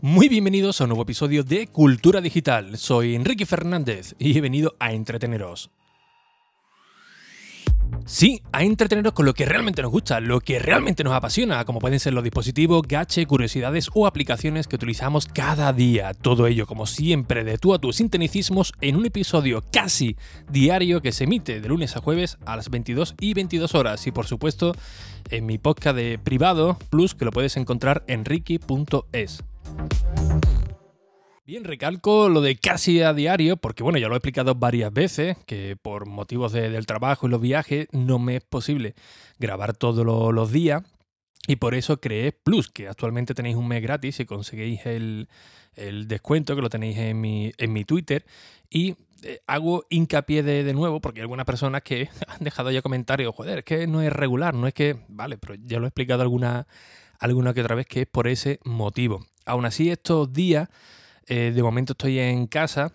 Muy 0.00 0.28
bienvenidos 0.28 0.80
a 0.80 0.84
un 0.84 0.90
nuevo 0.90 1.02
episodio 1.02 1.42
de 1.42 1.66
Cultura 1.66 2.20
Digital. 2.20 2.78
Soy 2.78 3.16
Enrique 3.16 3.46
Fernández 3.46 4.14
y 4.20 4.38
he 4.38 4.40
venido 4.40 4.76
a 4.78 4.92
entreteneros. 4.92 5.72
Sí, 8.04 8.40
a 8.52 8.62
entreteneros 8.62 9.12
con 9.12 9.26
lo 9.26 9.34
que 9.34 9.44
realmente 9.44 9.82
nos 9.82 9.90
gusta, 9.90 10.20
lo 10.20 10.38
que 10.38 10.60
realmente 10.60 11.02
nos 11.02 11.14
apasiona, 11.14 11.64
como 11.64 11.80
pueden 11.80 11.98
ser 11.98 12.14
los 12.14 12.22
dispositivos, 12.22 12.82
gache, 12.86 13.26
curiosidades 13.26 13.90
o 13.92 14.06
aplicaciones 14.06 14.68
que 14.68 14.76
utilizamos 14.76 15.26
cada 15.26 15.72
día. 15.72 16.14
Todo 16.14 16.46
ello, 16.46 16.68
como 16.68 16.86
siempre, 16.86 17.42
de 17.42 17.58
tú 17.58 17.74
a 17.74 17.80
tus 17.80 17.96
sinteticismos 17.96 18.74
en 18.80 18.94
un 18.94 19.04
episodio 19.04 19.64
casi 19.72 20.16
diario 20.48 21.02
que 21.02 21.10
se 21.10 21.24
emite 21.24 21.60
de 21.60 21.68
lunes 21.68 21.96
a 21.96 22.00
jueves 22.00 22.38
a 22.46 22.54
las 22.54 22.70
22 22.70 23.16
y 23.18 23.34
22 23.34 23.74
horas. 23.74 24.06
Y 24.06 24.12
por 24.12 24.26
supuesto, 24.26 24.76
en 25.28 25.44
mi 25.44 25.58
podcast 25.58 25.96
de 25.96 26.20
privado 26.22 26.78
plus 26.88 27.16
que 27.16 27.24
lo 27.24 27.32
puedes 27.32 27.56
encontrar 27.56 28.04
en 28.06 28.24
ricky.es. 28.24 29.42
Bien, 31.48 31.64
recalco 31.64 32.28
lo 32.28 32.42
de 32.42 32.56
casi 32.56 33.00
a 33.00 33.14
diario, 33.14 33.56
porque 33.56 33.82
bueno, 33.82 33.98
ya 33.98 34.08
lo 34.08 34.14
he 34.14 34.18
explicado 34.18 34.54
varias 34.54 34.92
veces, 34.92 35.38
que 35.46 35.76
por 35.80 36.06
motivos 36.06 36.52
del 36.52 36.84
trabajo 36.84 37.26
y 37.26 37.30
los 37.30 37.40
viajes 37.40 37.88
no 37.90 38.18
me 38.18 38.36
es 38.36 38.44
posible 38.44 38.94
grabar 39.38 39.74
todos 39.74 40.04
los 40.04 40.52
días. 40.52 40.82
Y 41.46 41.56
por 41.56 41.74
eso 41.74 42.02
creé 42.02 42.32
Plus, 42.32 42.68
que 42.68 42.86
actualmente 42.86 43.32
tenéis 43.32 43.56
un 43.56 43.66
mes 43.66 43.80
gratis 43.80 44.16
si 44.16 44.26
conseguís 44.26 44.84
el, 44.84 45.26
descuento, 46.06 46.54
que 46.54 46.60
lo 46.60 46.68
tenéis 46.68 46.98
en 46.98 47.18
mi, 47.18 47.50
en 47.56 47.72
mi 47.72 47.86
Twitter. 47.86 48.26
Y 48.68 48.96
eh, 49.22 49.40
hago 49.46 49.86
hincapié 49.88 50.42
de, 50.42 50.74
nuevo, 50.74 51.00
porque 51.00 51.20
hay 51.20 51.22
algunas 51.22 51.46
personas 51.46 51.80
que 51.80 52.10
han 52.28 52.44
dejado 52.44 52.70
ya 52.70 52.82
comentarios, 52.82 53.34
joder, 53.34 53.60
es 53.60 53.64
que 53.64 53.86
no 53.86 54.02
es 54.02 54.12
regular, 54.12 54.52
no 54.52 54.66
es 54.66 54.74
que, 54.74 54.98
vale, 55.08 55.38
pero 55.38 55.54
ya 55.54 55.78
lo 55.78 55.86
he 55.86 55.88
explicado 55.88 56.20
alguna, 56.20 56.66
alguna 57.18 57.54
que 57.54 57.62
otra 57.62 57.74
vez 57.74 57.86
que 57.86 58.02
es 58.02 58.06
por 58.06 58.28
ese 58.28 58.60
motivo. 58.64 59.24
Aún 59.48 59.64
así, 59.64 59.90
estos 59.90 60.32
días 60.32 60.68
eh, 61.26 61.52
de 61.54 61.62
momento 61.62 61.92
estoy 61.92 62.18
en 62.18 62.46
casa. 62.46 62.92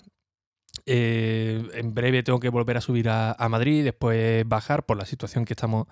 Eh, 0.85 1.63
en 1.73 1.93
breve 1.93 2.23
tengo 2.23 2.39
que 2.39 2.49
volver 2.49 2.77
a 2.77 2.81
subir 2.81 3.07
a, 3.09 3.35
Madrid 3.49 3.79
y 3.79 3.81
después 3.83 4.47
bajar 4.47 4.85
por 4.85 4.97
la 4.97 5.05
situación 5.05 5.45
que 5.45 5.53
estamos 5.53 5.87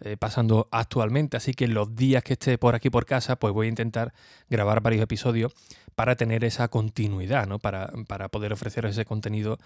eh, 0.00 0.16
pasando 0.16 0.68
actualmente. 0.72 1.36
Así 1.36 1.54
que 1.54 1.68
los 1.68 1.94
días 1.94 2.22
que 2.22 2.34
esté 2.34 2.58
por 2.58 2.74
aquí 2.74 2.90
por 2.90 3.06
casa, 3.06 3.36
pues 3.36 3.52
voy 3.52 3.66
a 3.66 3.70
intentar 3.70 4.12
grabar 4.48 4.80
varios 4.80 5.02
episodios 5.02 5.52
para 5.94 6.16
tener 6.16 6.44
esa 6.44 6.68
continuidad, 6.68 7.46
¿no? 7.46 7.58
Para, 7.58 7.88
poder 8.30 8.52
ofrecer 8.52 8.86
ese 8.86 9.04
contenido 9.04 9.58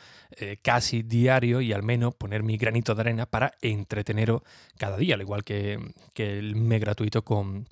casi 0.63 1.03
diario 1.03 1.61
y 1.61 1.73
al 1.73 1.83
menos 1.83 2.15
poner 2.15 2.43
mi 2.43 2.57
granito 2.57 2.95
de 2.95 3.03
arena 3.03 3.27
para 3.27 3.53
entreteneros 3.63 4.43
cada 4.77 4.97
día, 4.97 5.15
al 5.15 5.21
igual 5.21 5.45
que, 5.45 5.79
que 6.15 6.39
el 6.39 6.57
mes 6.57 6.81
gratuito 6.81 7.23
con, 7.25 7.69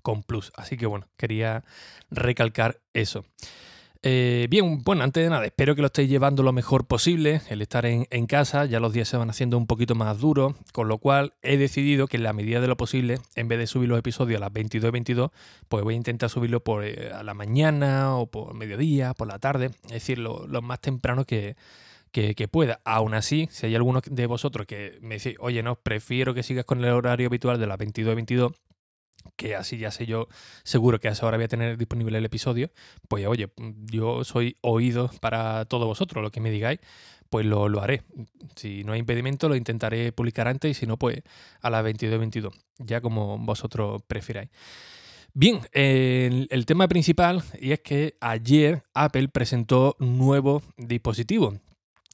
con 0.00 0.22
Plus. 0.22 0.52
Así 0.56 0.76
que 0.76 0.86
bueno, 0.86 1.06
quería 1.16 1.64
recalcar 2.10 2.80
eso. 2.92 3.24
Eh, 4.02 4.46
bien, 4.48 4.82
bueno, 4.84 5.02
antes 5.02 5.24
de 5.24 5.28
nada, 5.28 5.44
espero 5.44 5.74
que 5.74 5.80
lo 5.80 5.86
estéis 5.86 6.08
llevando 6.08 6.44
lo 6.44 6.52
mejor 6.52 6.86
posible, 6.86 7.40
el 7.48 7.62
estar 7.62 7.84
en, 7.84 8.26
casa, 8.26 8.64
ya 8.64 8.78
los 8.78 8.92
días 8.92 9.08
se 9.08 9.16
van 9.16 9.28
haciendo 9.28 9.58
un 9.58 9.66
poquito 9.66 9.96
más 9.96 10.20
duros, 10.20 10.54
con 10.72 10.86
lo 10.86 10.98
cual 10.98 11.34
he 11.42 11.56
decidido 11.56 12.06
que 12.06 12.16
en 12.16 12.22
la 12.22 12.32
medida 12.32 12.60
de 12.60 12.68
lo 12.68 12.76
posible, 12.76 13.18
en 13.34 13.48
vez 13.48 13.58
de 13.58 13.66
subir 13.66 13.88
los 13.88 13.98
episodios 13.98 14.38
a 14.38 14.40
las 14.40 14.52
22 14.52 14.88
y 14.88 14.92
22, 14.92 15.30
pues 15.68 15.82
voy 15.82 15.94
a 15.94 15.96
intentar 15.96 16.30
subirlo 16.30 16.60
por 16.62 16.84
eh, 16.84 17.10
a 17.12 17.24
la 17.24 17.34
mañana 17.34 18.16
o 18.16 18.26
por 18.26 18.54
mediodía, 18.54 19.14
por 19.14 19.26
la 19.26 19.40
tarde, 19.40 19.70
es 19.86 19.92
decir, 19.92 20.18
lo, 20.18 20.46
más 20.62 20.80
temprano 20.80 21.24
que, 21.24 21.56
que, 22.12 22.48
pueda. 22.48 22.80
Aún 22.84 23.14
así, 23.14 23.48
si 23.50 23.66
hay 23.66 23.74
alguno 23.74 24.00
de 24.04 24.26
vosotros 24.26 24.66
que 24.66 24.98
me 25.02 25.16
dice, 25.16 25.34
oye, 25.40 25.62
no, 25.64 25.74
prefiero 25.74 26.34
que 26.34 26.44
sigas 26.44 26.64
con 26.64 26.84
el 26.84 26.90
horario 26.92 27.26
habitual 27.26 27.58
de 27.58 27.66
las 27.66 27.78
22 27.78 28.12
y 28.12 28.14
22, 28.14 28.52
que 29.36 29.54
así 29.54 29.78
ya 29.78 29.90
sé 29.90 30.06
yo 30.06 30.28
seguro 30.64 30.98
que 30.98 31.08
a 31.08 31.12
esa 31.12 31.26
hora 31.26 31.36
voy 31.36 31.44
a 31.44 31.48
tener 31.48 31.76
disponible 31.78 32.18
el 32.18 32.24
episodio, 32.24 32.70
pues 33.08 33.26
oye, 33.26 33.50
yo 33.86 34.24
soy 34.24 34.56
oído 34.60 35.10
para 35.20 35.64
todos 35.64 35.86
vosotros, 35.86 36.22
lo 36.22 36.30
que 36.30 36.40
me 36.40 36.50
digáis, 36.50 36.80
pues 37.30 37.46
lo, 37.46 37.80
haré. 37.80 38.02
Si 38.56 38.84
no 38.84 38.92
hay 38.92 39.00
impedimento, 39.00 39.48
lo 39.48 39.56
intentaré 39.56 40.12
publicar 40.12 40.48
antes 40.48 40.70
y 40.70 40.74
si 40.74 40.86
no, 40.86 40.96
pues 40.96 41.22
a 41.60 41.70
las 41.70 41.84
22.22, 41.84 42.52
ya 42.78 43.00
como 43.00 43.38
vosotros 43.38 44.02
prefiráis. 44.06 44.50
Bien, 45.34 45.60
el, 45.72 46.64
tema 46.66 46.88
principal 46.88 47.42
y 47.60 47.72
es 47.72 47.80
que 47.80 48.16
ayer 48.20 48.82
Apple 48.94 49.28
presentó 49.28 49.96
un 50.00 50.18
nuevo 50.18 50.62
dispositivo. 50.76 51.54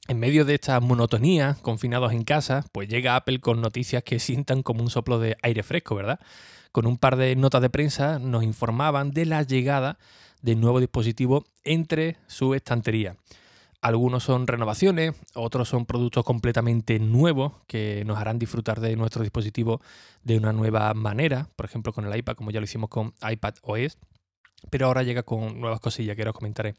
En 0.07 0.19
medio 0.19 0.45
de 0.45 0.53
esta 0.53 0.79
monotonía, 0.79 1.57
confinados 1.63 2.11
en 2.11 2.23
casa, 2.23 2.65
pues 2.71 2.87
llega 2.87 3.15
Apple 3.15 3.39
con 3.39 3.61
noticias 3.61 4.03
que 4.03 4.19
sientan 4.19 4.61
como 4.61 4.83
un 4.83 4.91
soplo 4.91 5.17
de 5.17 5.37
aire 5.41 5.63
fresco, 5.63 5.95
¿verdad? 5.95 6.19
Con 6.75 6.87
un 6.87 6.97
par 6.97 7.15
de 7.15 7.37
notas 7.37 7.61
de 7.61 7.69
prensa 7.69 8.19
nos 8.19 8.43
informaban 8.43 9.11
de 9.11 9.25
la 9.25 9.43
llegada 9.43 9.97
de 10.41 10.57
nuevo 10.57 10.81
dispositivo 10.81 11.45
entre 11.63 12.17
su 12.27 12.53
estantería. 12.53 13.15
Algunos 13.79 14.23
son 14.23 14.45
renovaciones, 14.45 15.15
otros 15.35 15.69
son 15.69 15.85
productos 15.85 16.25
completamente 16.25 16.99
nuevos 16.99 17.53
que 17.65 18.03
nos 18.05 18.17
harán 18.17 18.39
disfrutar 18.39 18.81
de 18.81 18.97
nuestro 18.97 19.21
dispositivo 19.21 19.79
de 20.23 20.35
una 20.35 20.51
nueva 20.51 20.93
manera, 20.93 21.47
por 21.55 21.65
ejemplo 21.65 21.93
con 21.93 22.11
el 22.11 22.19
iPad, 22.19 22.35
como 22.35 22.51
ya 22.51 22.59
lo 22.59 22.65
hicimos 22.65 22.89
con 22.89 23.13
iPad 23.25 23.53
OS, 23.61 23.97
pero 24.69 24.87
ahora 24.87 25.03
llega 25.03 25.23
con 25.23 25.61
nuevas 25.61 25.79
cosillas 25.79 26.17
que 26.17 26.27
os 26.27 26.35
comentaré. 26.35 26.75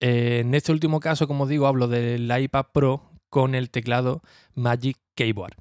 Eh, 0.00 0.40
en 0.40 0.54
este 0.54 0.70
último 0.70 1.00
caso, 1.00 1.26
como 1.26 1.46
digo, 1.46 1.66
hablo 1.66 1.88
del 1.88 2.30
iPad 2.30 2.66
Pro 2.74 3.10
con 3.30 3.54
el 3.54 3.70
teclado 3.70 4.20
Magic 4.54 4.98
Keyboard. 5.14 5.54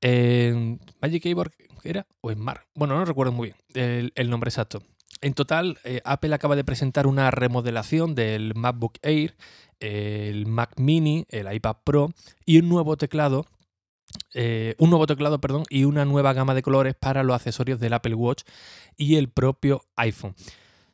Eh, 0.00 0.78
Magic 1.00 1.22
Keyboard 1.22 1.52
era 1.84 2.06
o 2.20 2.34
Mar. 2.34 2.66
Bueno, 2.74 2.98
no 2.98 3.04
recuerdo 3.04 3.32
muy 3.32 3.54
bien 3.74 4.12
el, 4.14 4.30
nombre 4.30 4.48
exacto. 4.48 4.82
En 5.20 5.34
total, 5.34 5.78
eh, 5.84 6.00
Apple 6.04 6.34
acaba 6.34 6.56
de 6.56 6.64
presentar 6.64 7.06
una 7.06 7.30
remodelación 7.30 8.14
del 8.14 8.54
MacBook 8.54 8.98
Air, 9.02 9.36
el 9.80 10.46
Mac 10.46 10.78
Mini, 10.78 11.26
el 11.28 11.52
iPad 11.52 11.76
Pro 11.84 12.10
y 12.46 12.58
un 12.58 12.68
nuevo 12.68 12.96
teclado. 12.96 13.46
Eh, 14.34 14.74
un 14.78 14.90
nuevo 14.90 15.06
teclado, 15.06 15.40
perdón, 15.40 15.62
y 15.70 15.84
una 15.84 16.04
nueva 16.04 16.32
gama 16.32 16.54
de 16.54 16.62
colores 16.62 16.94
para 16.94 17.22
los 17.22 17.36
accesorios 17.36 17.78
del 17.78 17.92
Apple 17.92 18.14
Watch 18.14 18.42
y 18.96 19.16
el 19.16 19.28
propio 19.28 19.82
iPhone. 19.96 20.34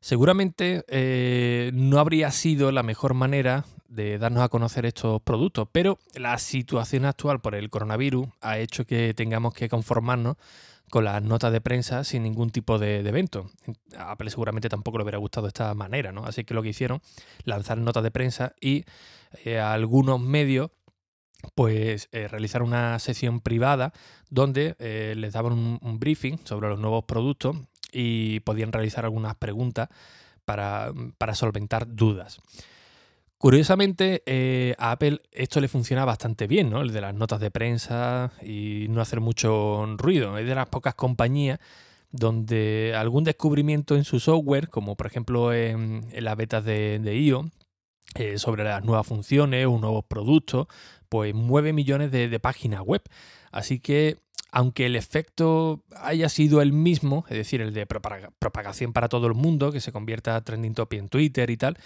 Seguramente 0.06 0.84
eh, 0.86 1.72
no 1.74 1.98
habría 1.98 2.30
sido 2.30 2.70
la 2.70 2.84
mejor 2.84 3.14
manera 3.14 3.64
de 3.88 4.18
darnos 4.18 4.44
a 4.44 4.48
conocer 4.48 4.86
estos 4.86 5.20
productos, 5.20 5.66
pero 5.72 5.98
la 6.14 6.38
situación 6.38 7.04
actual 7.04 7.40
por 7.40 7.56
el 7.56 7.70
coronavirus 7.70 8.28
ha 8.40 8.56
hecho 8.58 8.86
que 8.86 9.14
tengamos 9.14 9.52
que 9.52 9.68
conformarnos 9.68 10.36
con 10.90 11.02
las 11.02 11.20
notas 11.24 11.50
de 11.50 11.60
prensa 11.60 12.04
sin 12.04 12.22
ningún 12.22 12.50
tipo 12.50 12.78
de, 12.78 13.00
evento. 13.00 13.50
A 13.98 14.12
Apple 14.12 14.30
seguramente 14.30 14.68
tampoco 14.68 14.98
le 14.98 15.02
hubiera 15.02 15.18
gustado 15.18 15.48
esta 15.48 15.74
manera, 15.74 16.12
¿no? 16.12 16.24
Así 16.24 16.44
que 16.44 16.54
lo 16.54 16.62
que 16.62 16.68
hicieron, 16.68 17.02
lanzar 17.42 17.76
notas 17.76 18.04
de 18.04 18.12
prensa 18.12 18.54
y 18.60 18.84
eh, 19.44 19.58
algunos 19.58 20.20
medios 20.20 20.70
pues 21.54 22.08
eh, 22.12 22.28
realizar 22.28 22.62
una 22.62 22.98
sesión 22.98 23.40
privada 23.40 23.92
donde 24.30 24.76
eh, 24.78 25.14
les 25.16 25.32
daban 25.32 25.52
un, 25.52 25.98
briefing 25.98 26.38
sobre 26.44 26.68
los 26.68 26.78
nuevos 26.78 27.04
productos 27.04 27.56
y 27.96 28.40
podían 28.40 28.72
realizar 28.72 29.04
algunas 29.04 29.34
preguntas 29.36 29.88
para, 30.44 30.92
para 31.18 31.34
solventar 31.34 31.94
dudas. 31.94 32.40
Curiosamente, 33.38 34.22
eh, 34.24 34.74
a 34.78 34.92
Apple 34.92 35.20
esto 35.30 35.60
le 35.60 35.68
funciona 35.68 36.04
bastante 36.04 36.46
bien, 36.46 36.70
¿no? 36.70 36.80
El 36.80 36.92
de 36.92 37.02
las 37.02 37.14
notas 37.14 37.38
de 37.38 37.50
prensa 37.50 38.32
y 38.42 38.86
no 38.88 39.02
hacer 39.02 39.20
mucho 39.20 39.84
ruido. 39.98 40.38
Es 40.38 40.46
de 40.46 40.54
las 40.54 40.68
pocas 40.68 40.94
compañías 40.94 41.60
donde 42.10 42.94
algún 42.96 43.24
descubrimiento 43.24 43.94
en 43.94 44.04
su 44.04 44.20
software, 44.20 44.68
como 44.68 44.96
por 44.96 45.06
ejemplo 45.06 45.52
en, 45.52 46.06
las 46.14 46.36
betas 46.36 46.64
de, 46.64 47.20
IO, 47.20 47.50
eh, 48.14 48.38
sobre 48.38 48.64
las 48.64 48.84
nuevas 48.84 49.06
funciones 49.06 49.66
o 49.66 49.78
nuevos 49.78 50.04
productos, 50.06 50.66
pues 51.10 51.34
mueve 51.34 51.74
millones 51.74 52.10
de, 52.10 52.40
páginas 52.40 52.80
web. 52.80 53.02
Así 53.52 53.80
que 53.80 54.16
aunque 54.56 54.86
el 54.86 54.96
efecto 54.96 55.84
haya 56.00 56.30
sido 56.30 56.62
el 56.62 56.72
mismo, 56.72 57.26
es 57.28 57.36
decir, 57.36 57.60
el 57.60 57.74
de 57.74 57.84
propagación 57.84 58.94
para 58.94 59.10
todo 59.10 59.26
el 59.26 59.34
mundo, 59.34 59.70
que 59.70 59.82
se 59.82 59.92
convierta 59.92 60.40
trending 60.40 60.72
topic 60.72 60.98
en 60.98 61.08
Twitter 61.10 61.50
y 61.50 61.58
tal, 61.58 61.76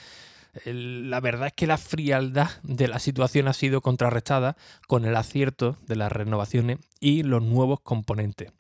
la 0.65 1.19
verdad 1.19 1.49
es 1.49 1.53
que 1.53 1.67
la 1.67 1.79
frialdad 1.79 2.49
de 2.63 2.87
la 2.87 3.01
situación 3.01 3.49
ha 3.49 3.55
sido 3.55 3.81
contrarrestada 3.81 4.57
con 4.87 5.05
el 5.05 5.17
acierto 5.17 5.79
de 5.89 5.97
las 5.97 6.13
renovaciones 6.13 6.79
y 7.01 7.25
los 7.25 7.43
nuevos 7.43 7.81
componentes. 7.81 8.53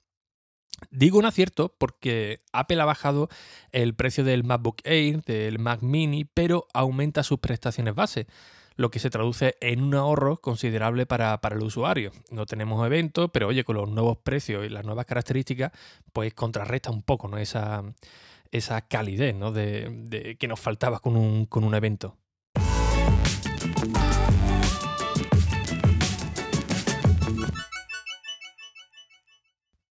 Digo 0.90 1.16
un 1.16 1.26
acierto 1.26 1.76
porque 1.78 2.40
Apple 2.52 2.80
ha 2.80 2.86
bajado 2.86 3.28
el 3.70 3.94
precio 3.94 4.24
del 4.24 4.42
MacBook 4.42 4.80
Air, 4.82 5.22
del 5.22 5.60
Mac 5.60 5.82
Mini, 5.82 6.24
pero 6.24 6.66
aumenta 6.74 7.22
sus 7.22 7.38
prestaciones 7.38 7.94
base, 7.94 8.26
lo 8.80 8.90
que 8.90 8.98
se 8.98 9.10
traduce 9.10 9.56
en 9.60 9.82
un 9.82 9.94
ahorro 9.94 10.38
considerable 10.38 11.04
para, 11.04 11.38
el 11.42 11.62
usuario. 11.62 12.12
No 12.30 12.46
tenemos 12.46 12.84
eventos, 12.86 13.28
pero 13.30 13.48
oye, 13.48 13.62
con 13.62 13.76
los 13.76 13.90
nuevos 13.90 14.16
precios 14.16 14.64
y 14.64 14.70
las 14.70 14.86
nuevas 14.86 15.04
características, 15.04 15.70
pues 16.14 16.32
contrarresta 16.32 16.90
un 16.90 17.02
poco 17.02 17.28
¿no? 17.28 17.36
esa, 17.36 17.84
esa 18.50 18.80
calidez 18.80 19.34
¿no? 19.34 19.52
de, 19.52 20.34
que 20.40 20.48
nos 20.48 20.60
faltaba 20.60 20.98
con 21.00 21.14
un, 21.14 21.44
con 21.44 21.64
un 21.64 21.74
evento. 21.74 22.16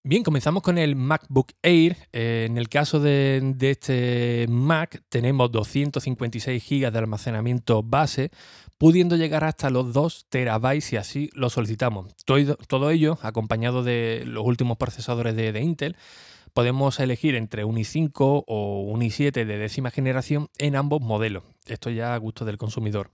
Bien, 0.10 0.24
comenzamos 0.24 0.64
con 0.64 0.80
el 0.80 0.96
MacBook 0.96 1.52
Air. 1.62 1.96
Eh, 2.14 2.48
en 2.50 2.58
el 2.58 2.68
caso 2.68 3.00
de, 3.00 3.56
este 3.60 4.48
Mac 4.50 5.04
tenemos 5.08 5.52
256 5.52 6.64
GB 6.68 6.92
de 6.92 6.98
almacenamiento 6.98 7.84
base, 7.84 8.32
pudiendo 8.80 9.18
llegar 9.18 9.44
hasta 9.44 9.70
los 9.70 9.94
2 9.94 10.26
terabytes 10.30 10.86
si 10.86 10.98
así 10.98 11.30
lo 11.36 11.52
solicitamos. 11.52 12.16
Todo, 12.26 12.90
ello 12.90 13.20
acompañado 13.22 13.84
de 13.84 14.24
los 14.26 14.44
últimos 14.44 14.78
procesadores 14.78 15.36
de, 15.36 15.52
de 15.52 15.62
Intel. 15.62 15.96
Podemos 16.56 17.00
elegir 17.00 17.36
entre 17.36 17.64
un 17.64 17.76
i5 17.76 18.46
o 18.48 18.82
un 18.82 19.02
i7 19.02 19.46
de 19.46 19.58
décima 19.60 19.92
generación 19.92 20.50
en 20.58 20.76
ambos 20.76 21.02
modelos. 21.02 21.44
Esto 21.68 21.92
ya 21.92 22.16
a 22.16 22.18
gusto 22.18 22.46
del 22.46 22.58
consumidor. 22.58 23.12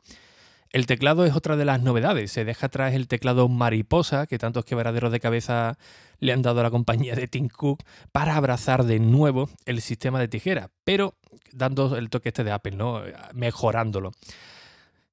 El 0.72 0.88
teclado 0.88 1.26
es 1.26 1.36
otra 1.36 1.56
de 1.56 1.66
las 1.66 1.82
novedades. 1.82 2.32
Se 2.32 2.44
deja 2.44 2.68
atrás 2.68 2.94
el 2.94 3.08
teclado 3.08 3.48
mariposa 3.48 4.28
que 4.28 4.38
tantos 4.38 4.66
quebraderos 4.66 5.12
de 5.12 5.20
cabeza 5.20 5.78
le 6.20 6.34
han 6.34 6.42
dado 6.42 6.60
a 6.60 6.64
la 6.64 6.72
compañía 6.72 7.16
de 7.16 7.28
Tim 7.28 7.48
Cook 7.50 7.84
para 8.12 8.36
abrazar 8.36 8.84
de 8.84 9.00
nuevo 9.00 9.50
el 9.66 9.82
sistema 9.82 10.20
de 10.20 10.28
tijera, 10.28 10.72
pero 10.84 11.16
dando 11.52 11.96
el 11.96 12.10
toque 12.10 12.30
este 12.30 12.44
de 12.44 12.52
Apple, 12.52 12.76
¿no? 12.76 13.02
Mejorándolo. 13.34 14.12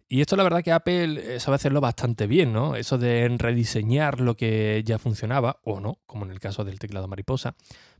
Y 0.09 0.21
esto 0.21 0.37
la 0.37 0.43
verdad 0.43 0.63
que 0.63 0.73
Apple 0.73 1.37
eh, 1.37 1.41
sabe 1.41 1.55
hacerlo 1.55 1.81
bastante 1.81 2.27
bien, 2.27 2.53
¿no? 2.53 2.77
Eso 2.77 2.99
de 2.99 3.35
rediseñar 3.39 4.21
lo 4.21 4.37
que 4.37 4.83
ya 4.85 4.99
funcionaba, 4.99 5.61
o 5.65 5.81
no, 5.81 6.01
como 6.05 6.27
en 6.27 6.33
el 6.33 6.39
caso 6.39 6.65
del 6.65 6.79
teclado 6.79 7.09
mariposa, 7.09 7.55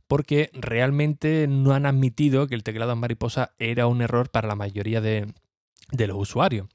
porque 0.07 0.51
realmente 0.53 1.47
no 1.47 1.73
han 1.73 1.87
admitido 1.87 2.45
que 2.45 2.53
el 2.53 2.61
teclado 2.61 2.95
mariposa 2.95 3.53
era 3.57 3.87
un 3.87 4.03
error 4.03 4.29
para 4.29 4.47
la 4.47 4.55
mayoría 4.55 5.01
de, 5.01 5.33
de 5.91 6.07
los 6.07 6.17
usuarios. 6.17 6.67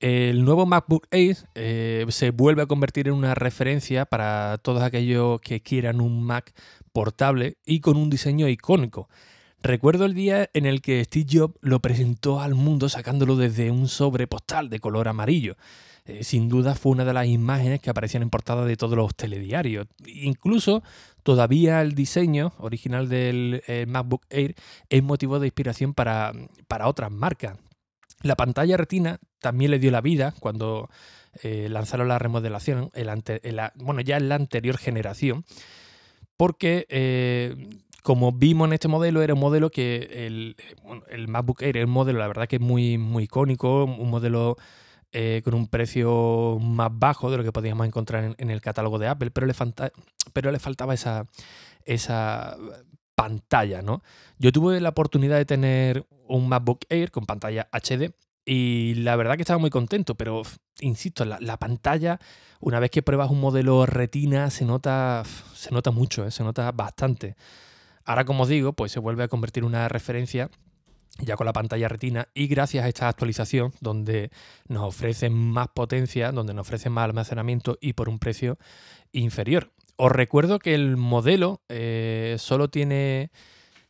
El 0.00 0.44
nuevo 0.44 0.64
MacBook 0.64 1.08
Air 1.10 1.36
eh, 1.56 2.06
se 2.10 2.30
vuelve 2.30 2.62
a 2.62 2.66
convertir 2.66 3.08
en 3.08 3.14
una 3.14 3.34
referencia 3.34 4.04
para 4.04 4.58
todos 4.58 4.82
aquellos 4.82 5.40
que 5.40 5.60
quieran 5.60 6.00
un 6.00 6.22
Mac 6.22 6.54
portable 6.92 7.56
y 7.66 7.80
con 7.80 7.96
un 7.96 8.08
diseño 8.08 8.48
icónico. 8.48 9.08
Recuerdo 9.60 10.04
el 10.04 10.14
día 10.14 10.50
en 10.54 10.66
el 10.66 10.82
que 10.82 11.04
Steve 11.04 11.26
Jobs 11.28 11.58
lo 11.62 11.80
presentó 11.80 12.40
al 12.40 12.54
mundo 12.54 12.88
sacándolo 12.88 13.34
desde 13.34 13.72
un 13.72 13.88
sobre 13.88 14.28
postal 14.28 14.70
de 14.70 14.78
color 14.78 15.08
amarillo. 15.08 15.56
Eh, 16.04 16.22
sin 16.22 16.48
duda 16.48 16.76
fue 16.76 16.92
una 16.92 17.04
de 17.04 17.12
las 17.12 17.26
imágenes 17.26 17.80
que 17.80 17.90
aparecían 17.90 18.22
en 18.22 18.30
portada 18.30 18.64
de 18.64 18.76
todos 18.76 18.96
los 18.96 19.16
telediarios. 19.16 19.88
Incluso 20.06 20.84
todavía 21.24 21.80
el 21.82 21.96
diseño 21.96 22.52
original 22.58 23.08
del 23.08 23.64
eh, 23.66 23.84
MacBook 23.88 24.26
Air 24.30 24.54
es 24.88 25.02
motivo 25.02 25.40
de 25.40 25.48
inspiración 25.48 25.92
para, 25.92 26.32
para 26.68 26.86
otras 26.86 27.10
marcas. 27.10 27.58
La 28.22 28.36
pantalla 28.36 28.76
retina 28.76 29.18
también 29.40 29.70
le 29.70 29.78
dio 29.78 29.90
la 29.90 30.00
vida 30.00 30.34
cuando 30.40 30.88
eh, 31.42 31.68
lanzaron 31.70 32.08
la 32.08 32.18
remodelación, 32.18 32.90
bueno, 33.76 34.00
ya 34.00 34.16
en 34.16 34.28
la 34.28 34.34
anterior 34.34 34.76
generación, 34.76 35.44
porque 36.36 36.86
eh, 36.88 37.54
como 38.02 38.32
vimos 38.32 38.66
en 38.68 38.72
este 38.72 38.88
modelo, 38.88 39.22
era 39.22 39.34
un 39.34 39.40
modelo 39.40 39.70
que 39.70 40.26
el, 40.26 40.56
MacBook 41.28 41.62
Air 41.62 41.76
es 41.76 41.84
un 41.84 41.90
modelo, 41.90 42.18
la 42.18 42.26
verdad 42.26 42.48
que 42.48 42.56
es 42.56 42.62
muy, 42.62 42.98
muy 42.98 43.24
icónico, 43.24 43.84
un 43.84 44.10
modelo 44.10 44.56
eh, 45.12 45.42
con 45.44 45.54
un 45.54 45.68
precio 45.68 46.58
más 46.60 46.90
bajo 46.92 47.30
de 47.30 47.36
lo 47.36 47.44
que 47.44 47.52
podíamos 47.52 47.86
encontrar 47.86 48.34
en, 48.36 48.50
el 48.50 48.60
catálogo 48.60 48.98
de 48.98 49.08
Apple, 49.08 49.30
pero 49.30 49.46
le, 49.46 49.54
pero 50.32 50.50
le 50.50 50.58
faltaba 50.58 50.94
esa, 50.94 51.26
esa 51.84 52.56
pantalla, 53.18 53.82
¿no? 53.82 54.04
Yo 54.38 54.52
tuve 54.52 54.80
la 54.80 54.90
oportunidad 54.90 55.38
de 55.38 55.44
tener 55.44 56.06
un 56.28 56.48
MacBook 56.48 56.84
Air 56.88 57.10
con 57.10 57.26
pantalla 57.26 57.68
HD 57.72 58.14
y 58.44 58.94
la 58.94 59.16
verdad 59.16 59.34
que 59.34 59.42
estaba 59.42 59.58
muy 59.58 59.70
contento, 59.70 60.14
pero 60.14 60.42
insisto, 60.78 61.24
la, 61.24 61.56
pantalla, 61.56 62.20
una 62.60 62.78
vez 62.78 62.92
que 62.92 63.02
pruebas 63.02 63.28
un 63.28 63.40
modelo 63.40 63.86
retina, 63.86 64.50
se 64.50 64.64
nota, 64.64 65.24
se 65.52 65.72
nota 65.72 65.90
mucho, 65.90 66.24
¿eh? 66.24 66.30
se 66.30 66.44
nota 66.44 66.70
bastante. 66.70 67.34
Ahora, 68.04 68.24
como 68.24 68.44
os 68.44 68.48
digo, 68.48 68.72
pues 68.72 68.92
se 68.92 69.00
vuelve 69.00 69.24
a 69.24 69.28
convertir 69.28 69.64
en 69.64 69.66
una 69.66 69.88
referencia 69.88 70.48
ya 71.18 71.34
con 71.34 71.44
la 71.44 71.52
pantalla 71.52 71.88
retina 71.88 72.28
y 72.34 72.46
gracias 72.46 72.84
a 72.84 72.88
esta 72.88 73.08
actualización 73.08 73.72
donde 73.80 74.30
nos 74.68 74.84
ofrecen 74.84 75.32
más 75.32 75.66
potencia, 75.74 76.30
donde 76.30 76.54
nos 76.54 76.68
ofrecen 76.68 76.92
más 76.92 77.06
almacenamiento 77.06 77.78
y 77.80 77.94
por 77.94 78.08
un 78.08 78.20
precio 78.20 78.58
inferior. 79.10 79.72
Os 80.00 80.12
recuerdo 80.12 80.60
que 80.60 80.74
el 80.74 80.96
modelo 80.96 81.60
eh, 81.68 82.36
solo 82.38 82.68
tiene 82.68 83.30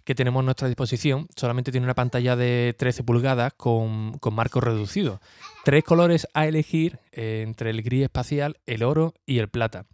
que 0.05 0.15
tenemos 0.15 0.41
a 0.41 0.45
nuestra 0.45 0.69
disposición 0.69 1.29
solamente 1.37 1.71
tiene 1.71 1.85
una 1.85 1.95
pantalla 1.95 2.35
de 2.35 2.75
13 2.79 3.03
pulgadas 3.03 3.53
con, 3.53 4.19
marco 4.33 4.63
reducido. 4.63 5.21
Tres 5.67 5.85
colores 5.85 6.27
a 6.33 6.47
elegir 6.47 6.99
eh, 7.13 7.43
entre 7.47 7.69
el 7.69 7.83
gris 7.83 8.05
espacial, 8.05 8.57
el 8.65 8.85
oro 8.85 9.13
y 9.27 9.37
el 9.37 9.49
plata. 9.49 9.85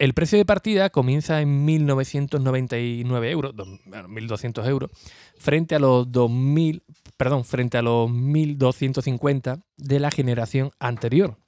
El 0.00 0.14
precio 0.14 0.36
de 0.36 0.44
partida 0.44 0.90
comienza 0.90 1.40
en 1.40 1.64
1.999 1.64 3.30
euros, 3.30 3.54
1.200 3.54 4.66
euros, 4.66 4.90
frente 5.38 5.76
a 5.76 5.78
los 5.78 6.08
2.000, 6.08 6.82
perdón, 7.16 7.44
frente 7.44 7.78
a 7.78 7.82
los 7.82 8.10
1.250 8.10 9.62
de 9.76 10.00
la 10.00 10.10
generación 10.10 10.72
anterior. 10.80 11.38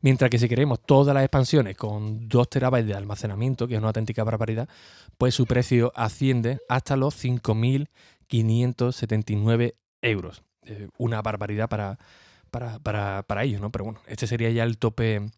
Mientras 0.00 0.30
que 0.30 0.38
si 0.38 0.48
queremos 0.48 0.80
todas 0.80 1.12
las 1.14 1.24
expansiones 1.24 1.76
con 1.76 2.28
2 2.28 2.50
terabytes 2.50 2.86
de 2.86 2.94
almacenamiento, 2.94 3.66
que 3.66 3.74
es 3.74 3.78
una 3.78 3.88
auténtica 3.88 4.22
barbaridad, 4.22 4.68
pues 5.16 5.34
su 5.34 5.46
precio 5.46 5.92
asciende 5.96 6.60
hasta 6.68 6.96
los 6.96 7.20
5.579 7.22 9.74
euros. 10.02 10.42
Eh, 10.64 10.88
una 10.98 11.20
barbaridad 11.22 11.68
para, 11.68 11.98
para, 12.50 13.22
para, 13.22 13.44
ellos, 13.44 13.60
¿no? 13.60 13.72
Pero 13.72 13.86
bueno, 13.86 14.00
este 14.06 14.28
sería 14.28 14.50
ya 14.50 14.62
el 14.62 14.78
tope, 14.78 15.30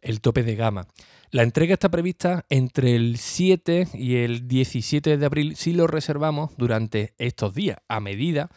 el 0.00 0.20
tope 0.20 0.44
de 0.44 0.54
gama. 0.54 0.86
La 1.30 1.42
entrega 1.42 1.72
está 1.74 1.88
prevista 1.88 2.44
entre 2.48 2.94
el 2.94 3.18
7 3.18 3.88
y 3.94 4.14
el 4.16 4.46
17 4.46 5.16
de 5.16 5.26
abril 5.26 5.56
si 5.56 5.72
lo 5.72 5.88
reservamos 5.88 6.52
durante 6.56 7.14
estos 7.18 7.54
días, 7.54 7.78
a 7.88 7.98
medida 7.98 8.50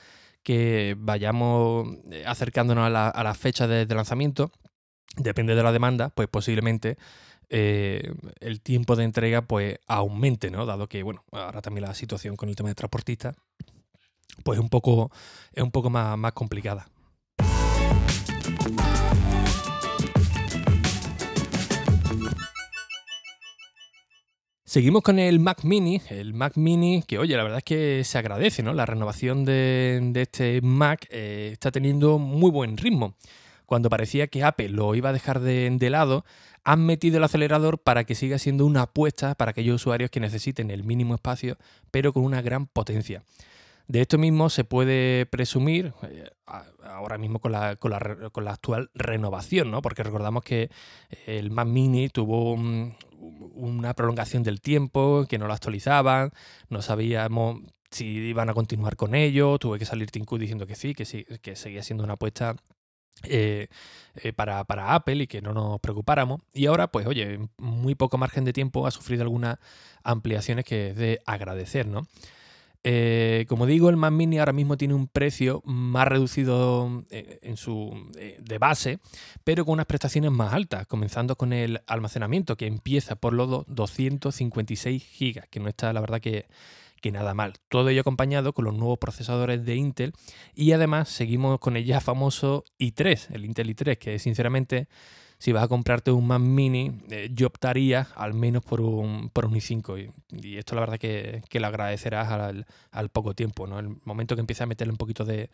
que 0.44 0.95
vayamos 0.98 1.98
eh, 2.12 2.24
acercándonos 2.27 2.86
a 2.86 2.92
la, 2.92 3.09
a 3.09 3.24
la 3.24 3.33
fecha 3.33 3.65
de 3.68 3.88
lanzamiento 3.94 4.51
depende 5.15 5.56
de 5.56 5.63
la 5.63 5.71
demanda, 5.71 6.09
pues 6.09 6.27
posiblemente 6.27 6.98
eh, 7.50 8.13
el 8.39 8.62
tiempo 8.62 8.95
de 8.95 9.06
entrega 9.06 9.42
pues 9.42 9.80
aumente, 9.88 10.51
¿no? 10.51 10.65
Dado 10.65 10.88
que, 10.88 11.04
bueno, 11.04 11.24
ahora 11.31 11.62
también 11.62 11.88
la 11.88 11.94
situación 11.94 12.36
con 12.36 12.50
el 12.50 12.56
tema 12.56 12.69
de 12.69 12.75
transportistas, 12.75 13.36
pues 14.44 14.57
es 14.57 14.63
un 14.63 14.69
poco, 14.69 15.12
es 15.54 15.63
un 15.63 15.71
poco 15.71 15.89
más, 15.89 16.18
más 16.18 16.33
complicada. 16.33 16.88
Seguimos 24.66 25.02
con 25.02 25.18
el 25.18 25.40
Mac 25.40 25.64
Mini, 25.64 26.02
el 26.09 26.33
Mac 26.33 26.57
Mini 26.57 27.02
que 27.02 27.18
oye, 27.18 27.37
la 27.37 27.44
verdad 27.44 27.59
es 27.59 27.64
que 27.64 28.04
se 28.04 28.18
agradece, 28.18 28.64
¿no? 28.64 28.73
La 28.73 28.85
renovación 28.85 29.45
de, 29.45 30.11
este 30.14 30.61
Mac 30.61 31.07
eh, 31.09 31.52
está 31.54 31.71
teniendo 31.71 32.19
muy 32.19 32.52
buen 32.52 32.76
ritmo 32.76 33.16
cuando 33.68 33.90
parecía 33.90 34.28
que 34.28 34.44
Apple 34.44 34.69
lo 34.69 34.95
iba 34.95 35.09
a 35.09 35.14
dejar 35.14 35.42
de, 35.42 35.90
lado, 35.92 36.26
han 36.64 36.86
metido 36.86 37.18
el 37.18 37.24
acelerador 37.24 37.78
para 37.78 38.06
que 38.06 38.16
siga 38.16 38.40
siendo 38.40 38.66
una 38.66 38.83
apuesta 38.83 39.36
para 39.36 39.52
aquellos 39.52 39.76
usuarios 39.76 40.09
que 40.09 40.21
necesiten 40.21 40.71
el 40.71 40.83
mínimo 40.83 41.14
espacio, 41.14 41.57
pero 41.92 42.14
con 42.14 42.24
una 42.24 42.42
gran 42.42 42.66
potencia. 42.66 43.24
De 43.88 44.02
esto 44.02 44.18
mismo 44.18 44.50
se 44.50 44.64
puede 44.64 45.26
presumir 45.26 45.94
eh, 46.04 46.30
ahora 46.83 47.18
mismo 47.18 47.40
con 47.40 47.52
la, 47.52 47.78
actual 48.47 48.90
renovación, 48.95 49.69
¿no? 49.69 49.81
porque 49.81 50.04
recordamos 50.04 50.44
que 50.44 50.69
el 51.26 51.52
Mac 51.52 51.68
Mini 51.68 52.09
tuvo 52.09 52.54
una 52.54 53.94
prolongación 53.94 54.44
del 54.44 54.62
tiempo, 54.62 55.26
que 55.30 55.38
no 55.38 55.47
lo 55.47 55.54
actualizaban, 55.54 56.31
no 56.69 56.81
sabíamos 56.81 57.62
si 57.92 58.06
iban 58.06 58.50
a 58.50 58.54
continuar 58.54 58.95
con 58.95 59.16
ello, 59.16 59.57
tuve 59.59 59.80
que 59.80 59.86
salir 59.86 60.12
Tim 60.12 60.26
diciendo 60.38 60.68
que 60.68 60.76
sí, 60.76 60.94
que 60.94 61.06
sí, 61.06 61.26
que 61.42 61.56
seguía 61.56 61.83
siendo 61.83 62.04
una 62.04 62.14
apuesta 62.14 62.56
eh, 63.24 63.68
eh, 64.24 64.33
para, 64.33 64.66
Apple 64.94 65.24
y 65.24 65.28
que 65.28 65.42
no 65.42 65.54
nos 65.54 65.80
preocupáramos. 65.80 66.42
Y 66.54 66.66
ahora, 66.68 66.88
pues 66.88 67.07
oye, 67.07 67.40
muy 67.57 67.95
poco 67.95 68.18
margen 68.18 68.45
de 68.45 68.54
tiempo 68.54 68.88
ha 68.88 68.92
sufrido 68.92 69.24
algunas 69.24 69.57
ampliaciones 70.04 70.66
que 70.66 70.90
es 70.90 70.95
de 70.95 71.21
agradecer, 71.26 71.88
¿no? 71.88 72.07
Eh, 72.83 73.45
como 73.50 73.66
digo, 73.66 73.90
el 73.90 73.97
Mac 73.97 74.14
Mini 74.14 74.40
ahora 74.40 74.54
mismo 74.54 74.78
tiene 74.78 74.94
un 74.94 75.07
precio 75.07 75.62
más 75.66 76.07
reducido 76.07 77.04
en 77.09 77.57
su, 77.57 78.09
de 78.40 78.57
base, 78.59 79.00
pero 79.44 79.66
con 79.66 79.74
unas 79.74 79.88
prestaciones 79.88 80.31
más 80.31 80.54
altas, 80.54 80.88
comenzando 80.88 81.36
con 81.36 81.52
el 81.52 81.81
almacenamiento 81.88 82.56
que 82.56 82.66
empieza 82.66 83.16
por 83.16 83.33
los 83.33 83.66
256 83.68 85.04
GB, 85.19 85.50
que 85.50 85.59
no 85.59 85.68
está 85.68 85.92
la 85.92 86.00
verdad 86.00 86.21
que 86.21 86.45
que 87.01 87.11
nada 87.11 87.33
mal. 87.33 87.54
Todo 87.69 87.89
ello 87.89 88.01
acompañado 88.01 88.54
con 88.54 88.66
los 88.66 88.73
nuevos 88.73 88.99
procesadores 88.99 89.66
de 89.66 89.75
Intel 89.75 90.13
y 90.56 90.71
además 90.71 91.09
seguimos 91.09 91.59
con 91.59 91.77
el 91.77 91.85
ya 91.85 92.01
famoso 92.01 92.63
i3, 92.80 93.33
el 93.33 93.45
Intel 93.45 93.75
i3, 93.75 93.97
que 93.97 94.19
sinceramente 94.19 94.87
si 95.39 95.51
vas 95.51 95.63
a 95.63 95.68
comprarte 95.68 96.11
un 96.11 96.25
Mac 96.27 96.42
Mini, 96.42 96.99
eh, 97.11 97.30
yo 97.31 97.47
optaría 97.47 98.07
al 98.16 98.33
menos 98.33 98.63
por 98.63 98.81
un, 98.81 99.30
por 99.30 99.45
un 99.45 99.54
i5. 99.54 100.11
Y, 100.31 100.57
esto 100.57 100.73
la 100.73 100.81
verdad 100.81 100.97
que, 100.97 101.44
que 101.49 101.59
lo 101.59 101.68
agradecerás 101.68 102.31
al, 102.31 103.09
poco 103.09 103.35
tiempo. 103.35 103.68
¿no? 103.68 103.77
El 103.80 103.97
momento 104.04 104.35
que 104.35 104.42
empieces 104.42 104.63
a 104.63 104.66
meterle 104.66 104.92
un 104.92 104.97
poquito 104.97 105.25
de, 105.25 105.49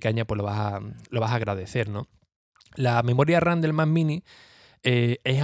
caña, 0.00 0.26
pues 0.26 0.36
lo 0.36 0.44
vas, 0.44 0.74
a, 0.74 0.80
lo 1.08 1.20
vas 1.20 1.32
a 1.32 1.36
agradecer. 1.36 1.88
¿no? 1.88 2.06
La 2.74 3.02
memoria 3.02 3.40
RAM 3.40 3.62
del 3.62 3.72
Mac 3.72 3.88
Mini 3.88 4.22
eh, 4.82 5.20
es 5.24 5.42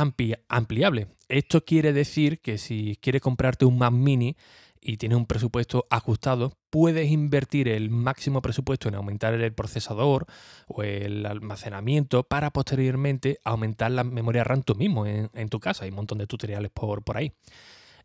ampliable 0.48 1.06
Esto 1.28 1.64
quiere 1.64 1.94
decir 1.94 2.40
que 2.40 2.58
si 2.58 2.98
quieres 3.00 3.22
comprarte 3.22 3.64
un 3.64 3.78
Mac 3.78 3.92
mini 3.92 4.36
y 4.80 4.96
tienes 4.96 5.18
un 5.18 5.26
presupuesto 5.26 5.86
ajustado, 5.90 6.52
puedes 6.70 7.10
invertir 7.10 7.68
el 7.68 7.90
máximo 7.90 8.40
presupuesto 8.40 8.88
en 8.88 8.94
aumentar 8.94 9.34
el 9.34 9.52
procesador 9.52 10.26
o 10.66 10.82
el 10.82 11.26
almacenamiento 11.26 12.22
para 12.22 12.50
posteriormente 12.50 13.38
aumentar 13.44 13.90
la 13.90 14.04
memoria 14.04 14.44
RAM 14.44 14.62
tú 14.62 14.74
mismo 14.74 15.06
en, 15.06 15.48
tu 15.48 15.60
casa. 15.60 15.84
Hay 15.84 15.90
un 15.90 15.96
montón 15.96 16.18
de 16.18 16.26
tutoriales 16.26 16.70
por, 16.70 17.02
por 17.02 17.16
ahí. 17.16 17.32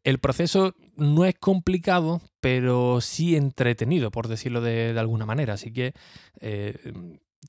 El 0.04 0.20
proceso 0.20 0.76
no 0.96 1.26
es 1.26 1.34
complicado, 1.34 2.22
pero 2.40 3.02
sí 3.02 3.36
entretenido, 3.36 4.12
por 4.12 4.28
decirlo 4.28 4.62
de, 4.62 4.94
alguna 5.00 5.26
manera. 5.26 5.56
Así 5.56 5.74
que 5.74 5.94
eh, 6.42 6.78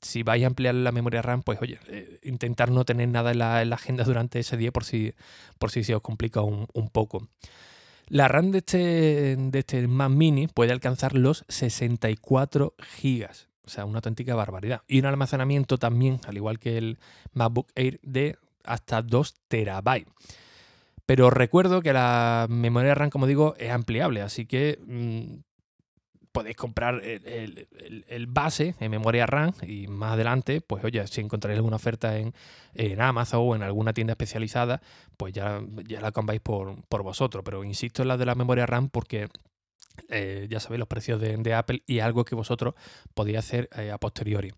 si 0.03 0.23
vais 0.23 0.43
a 0.43 0.47
ampliar 0.47 0.75
la 0.75 0.93
memoria 0.93 1.23
RAM, 1.23 1.43
pues 1.43 1.61
oye, 1.61 1.79
eh, 1.89 2.19
intentar 2.23 2.71
no 2.71 2.85
tener 2.85 3.09
nada 3.09 3.33
en 3.33 3.39
la, 3.39 3.61
agenda 3.75 4.05
durante 4.05 4.39
ese 4.39 4.57
día 4.57 4.73
por 4.73 4.85
si, 4.85 5.13
por 5.59 5.71
si 5.71 5.85
se 5.85 5.95
os 5.95 6.03
complica 6.03 6.41
un, 6.41 6.67
poco. 6.93 7.29
La 8.09 8.29
RAM 8.29 8.53
de 8.53 8.59
este, 8.59 9.37
de 9.37 9.59
este 9.59 9.87
Mac 9.89 10.11
Mini 10.11 10.47
puede 10.47 10.73
alcanzar 10.73 11.15
los 11.15 11.45
64 11.49 12.75
GB. 13.03 13.29
O 13.65 13.69
sea, 13.69 13.85
una 13.85 13.99
auténtica 13.99 14.35
barbaridad. 14.37 14.83
Y 14.87 15.01
un 15.01 15.07
almacenamiento 15.07 15.77
también, 15.77 16.21
al 16.27 16.37
igual 16.37 16.61
que 16.61 16.79
el 16.79 16.99
MacBook 17.33 17.69
Air, 17.75 17.99
de 18.03 18.37
hasta 18.65 19.03
2 19.03 19.35
terabytes. 19.49 20.13
Pero 21.05 21.31
recuerdo 21.31 21.83
que 21.83 21.93
la 21.93 22.47
memoria 22.49 22.95
RAM, 22.95 23.11
como 23.11 23.27
digo, 23.27 23.55
es 23.59 23.71
ampliable, 23.71 24.23
así 24.23 24.47
que 24.47 24.79
mm, 24.87 25.46
podéis 26.37 26.57
comprar 26.57 27.01
el, 27.03 28.27
base 28.29 28.75
en 28.79 28.91
memoria 28.91 29.25
RAM 29.25 29.55
y 29.67 29.87
más 29.87 30.13
adelante, 30.13 30.61
pues 30.61 30.85
oye, 30.85 31.07
si 31.07 31.23
encontráis 31.23 31.57
alguna 31.57 31.77
oferta 31.77 32.19
en, 32.19 32.35
Amazon 33.01 33.41
o 33.43 33.57
en 33.57 33.63
alguna 33.63 33.95
tienda 33.95 34.13
especializada, 34.13 34.83
pues 35.17 35.33
ya, 35.33 35.63
ya 35.89 36.03
la 36.03 36.13
compráis 36.13 36.43
por, 36.43 36.77
vosotros. 36.91 37.43
Pero 37.43 37.65
insisto 37.65 38.03
en 38.03 38.09
la 38.09 38.19
de 38.19 38.27
la 38.27 38.35
memoria 38.35 38.67
RAM 38.67 38.91
porque 38.91 39.29
eh, 40.11 40.47
ya 40.51 40.61
sabéis 40.61 40.81
los 40.81 40.89
precios 40.89 41.19
de, 41.19 41.55
Apple 41.55 41.83
y 41.87 42.01
algo 42.01 42.27
que 42.27 42.35
vosotros 42.35 42.75
podéis 43.15 43.39
hacer 43.39 43.71
eh, 43.75 43.91
a 43.91 43.97
posteriori. 43.97 44.53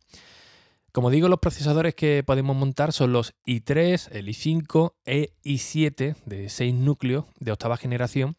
Como 0.91 1.11
digo, 1.11 1.29
los 1.29 1.39
procesadores 1.39 1.95
que 1.95 2.25
podemos 2.27 2.57
montar 2.57 2.93
son 2.93 3.13
los 3.13 3.35
i3, 3.47 4.09
el 4.11 4.27
i5 4.27 4.95
e 5.05 5.31
i7 5.45 6.17
de 6.25 6.49
6 6.49 6.75
núcleos 6.75 7.27
de 7.39 7.53
octava 7.53 7.77
generación 7.77 8.37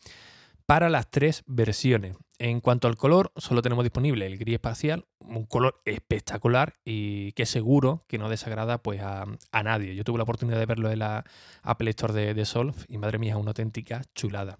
para 0.66 0.90
las 0.90 1.10
tres 1.10 1.44
versiones. 1.48 2.18
En 2.42 2.62
cuanto 2.62 2.88
al 2.88 2.96
color, 2.96 3.34
solo 3.36 3.62
tenemos 3.62 3.84
disponible 3.84 4.26
el 4.26 4.38
gris 4.38 4.56
espacial, 4.56 5.04
un 5.20 5.46
color 5.46 5.82
espectacular 5.84 6.76
y 6.86 7.34
que 7.34 7.46
seguro 7.46 8.06
que 8.08 8.18
no 8.18 8.30
desagrada 8.30 8.78
pues, 8.78 9.02
a, 9.02 9.26
nadie. 9.62 9.94
Yo 9.94 10.06
tuve 10.06 10.20
la 10.20 10.24
oportunidad 10.24 10.58
de 10.58 10.66
verlo 10.66 10.90
en 10.90 11.00
la 11.00 11.26
Apple 11.64 11.90
Store 11.90 12.14
de, 12.14 12.34
de 12.34 12.48
y 12.88 12.98
madre 12.98 13.20
mía, 13.20 13.34
es 13.34 13.40
una 13.40 13.50
auténtica 13.50 14.04
chulada. 14.16 14.58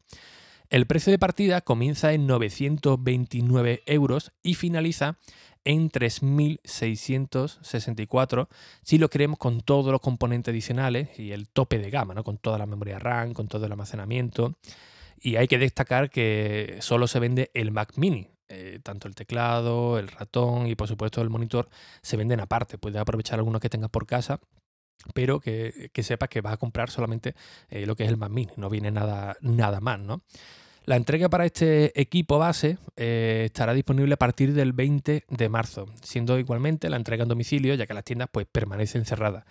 El 0.70 0.88
precio 0.88 1.12
de 1.12 1.20
partida 1.20 1.62
comienza 1.62 2.12
en 2.12 2.28
929 2.28 3.84
euros 3.86 4.34
y 4.44 4.56
finaliza 4.56 5.18
en 5.64 5.90
3.664 5.90 8.50
si 8.84 8.98
lo 8.98 9.10
queremos 9.10 9.40
con 9.40 9.62
todos 9.62 9.94
los 9.94 10.02
componentes 10.02 10.52
adicionales 10.52 11.18
y 11.18 11.32
el 11.32 11.48
tope 11.48 11.80
de 11.80 11.90
gama, 11.90 12.14
¿no? 12.14 12.26
con 12.26 12.40
toda 12.40 12.58
la 12.58 12.66
memoria 12.66 13.00
RAM, 13.00 13.32
con 13.34 13.48
todo 13.48 13.66
el 13.66 13.72
almacenamiento. 13.72 14.58
Y 15.22 15.36
hay 15.36 15.48
que 15.48 15.58
destacar 15.58 16.10
que 16.10 16.78
solo 16.80 17.08
se 17.08 17.20
vende 17.20 17.52
el 17.54 17.72
Mac 17.72 17.94
Mini. 17.96 18.28
Eh, 18.52 18.80
tanto 18.82 19.08
el 19.08 19.14
teclado, 19.14 20.00
el 20.00 20.08
ratón 20.08 20.66
y 20.66 20.74
por 20.74 20.88
supuesto 20.88 21.22
el 21.22 21.30
monitor 21.30 21.70
se 22.02 22.18
venden 22.18 22.40
aparte. 22.40 22.78
Puedes 22.78 23.00
aprovechar 23.00 23.38
algunos 23.38 23.62
que 23.62 23.70
tengas 23.70 23.92
por 23.92 24.08
casa, 24.08 24.40
pero 25.14 25.40
que, 25.40 25.92
sepas 26.02 26.30
que 26.30 26.42
vas 26.42 26.54
a 26.54 26.58
comprar 26.58 26.90
solamente 26.90 27.36
eh, 27.70 27.86
lo 27.86 27.96
que 27.96 28.06
es 28.06 28.10
el 28.10 28.18
Mac 28.18 28.32
Mini. 28.32 28.52
No 28.58 28.70
viene 28.70 28.90
nada, 28.90 29.38
nada 29.42 29.80
más, 29.82 30.00
¿no? 30.00 30.24
La 30.86 30.96
entrega 30.96 31.30
para 31.30 31.46
este 31.46 32.00
equipo 32.02 32.40
base 32.40 32.80
eh, 32.96 33.44
estará 33.46 33.76
disponible 33.76 34.16
a 34.16 34.18
partir 34.18 34.54
del 34.54 34.74
20 34.74 35.26
de 35.30 35.50
marzo, 35.50 35.86
siendo 36.02 36.40
igualmente 36.40 36.90
la 36.90 36.98
entrega 36.98 37.22
en 37.22 37.30
domicilio, 37.30 37.76
ya 37.76 37.86
que 37.86 37.94
las 37.94 38.04
tiendas 38.04 38.30
pues, 38.32 38.48
permanecen 38.52 39.06
cerradas. 39.06 39.46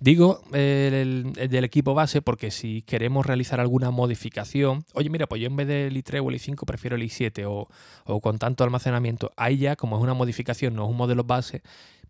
Digo 0.00 0.42
el, 0.52 1.32
del 1.32 1.64
equipo 1.64 1.92
base 1.92 2.22
porque 2.22 2.52
si 2.52 2.82
queremos 2.82 3.26
realizar 3.26 3.58
alguna 3.58 3.90
modificación, 3.90 4.84
oye, 4.94 5.10
mira, 5.10 5.26
pues 5.26 5.40
yo 5.40 5.48
en 5.48 5.56
vez 5.56 5.66
del 5.66 5.96
i3 5.96 6.24
o 6.24 6.30
el 6.30 6.36
i5 6.36 6.64
prefiero 6.64 6.94
el 6.94 7.02
i7 7.02 7.44
o, 7.46 8.20
con 8.20 8.38
tanto 8.38 8.62
almacenamiento, 8.62 9.32
ahí 9.36 9.58
ya, 9.58 9.74
como 9.74 9.96
es 9.96 10.02
una 10.02 10.14
modificación, 10.14 10.74
no 10.76 10.84
es 10.84 10.90
un 10.90 10.96
modelo 10.96 11.24
base, 11.24 11.62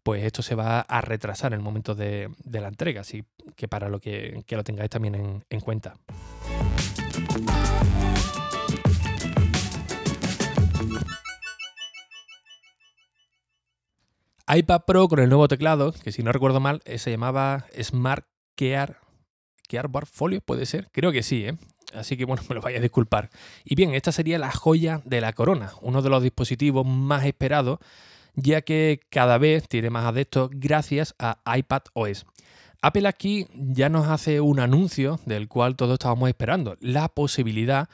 pues 0.02 0.22
esto 0.22 0.42
se 0.42 0.54
va 0.54 0.80
a 0.80 1.00
retrasar 1.00 1.52
en 1.52 1.60
el 1.60 1.64
momento 1.64 1.94
de, 1.94 2.28
la 2.44 2.68
entrega, 2.68 3.00
así 3.00 3.24
que 3.56 3.68
para 3.68 3.88
lo 3.88 4.00
que, 4.00 4.44
lo 4.50 4.64
tengáis 4.64 4.90
también 4.90 5.44
en 5.48 5.60
cuenta. 5.60 5.94
iPad 14.48 14.82
Pro 14.86 15.08
con 15.08 15.18
el 15.18 15.28
nuevo 15.28 15.46
teclado, 15.46 15.92
que 15.92 16.10
si 16.10 16.22
no 16.22 16.32
recuerdo 16.32 16.58
mal, 16.58 16.80
eh, 16.84 16.98
se 16.98 17.10
llamaba 17.10 17.66
Smart 17.82 18.26
Kear, 18.56 18.98
Bar 19.90 20.06
Folio, 20.06 20.40
puede 20.40 20.64
ser. 20.64 20.88
Creo 20.90 21.12
que 21.12 21.22
sí, 21.22 21.44
¿eh? 21.44 21.56
Así 21.94 22.16
que 22.16 22.24
bueno, 22.24 22.42
me 22.48 22.54
lo 22.54 22.60
vaya 22.60 22.78
a 22.78 22.82
disculpar. 22.82 23.30
Y 23.64 23.74
bien, 23.74 23.94
esta 23.94 24.12
sería 24.12 24.38
la 24.38 24.50
joya 24.50 25.02
de 25.04 25.20
la 25.20 25.32
corona, 25.32 25.72
uno 25.82 26.02
de 26.02 26.10
los 26.10 26.22
dispositivos 26.22 26.86
más 26.86 27.24
esperados, 27.26 27.78
ya 28.34 28.62
que 28.62 29.00
cada 29.10 29.36
vez 29.36 29.68
tiene 29.68 29.90
más 29.90 30.06
adeptos 30.06 30.50
gracias 30.52 31.14
a 31.18 31.40
iPad 31.56 31.82
OS. 31.92 32.24
Apple 32.80 33.08
aquí 33.08 33.48
ya 33.54 33.88
nos 33.88 34.06
hace 34.06 34.40
un 34.40 34.60
anuncio 34.60 35.18
del 35.26 35.48
cual 35.48 35.74
todos 35.76 35.94
estábamos 35.94 36.28
esperando, 36.28 36.76
la 36.80 37.08
posibilidad 37.08 37.88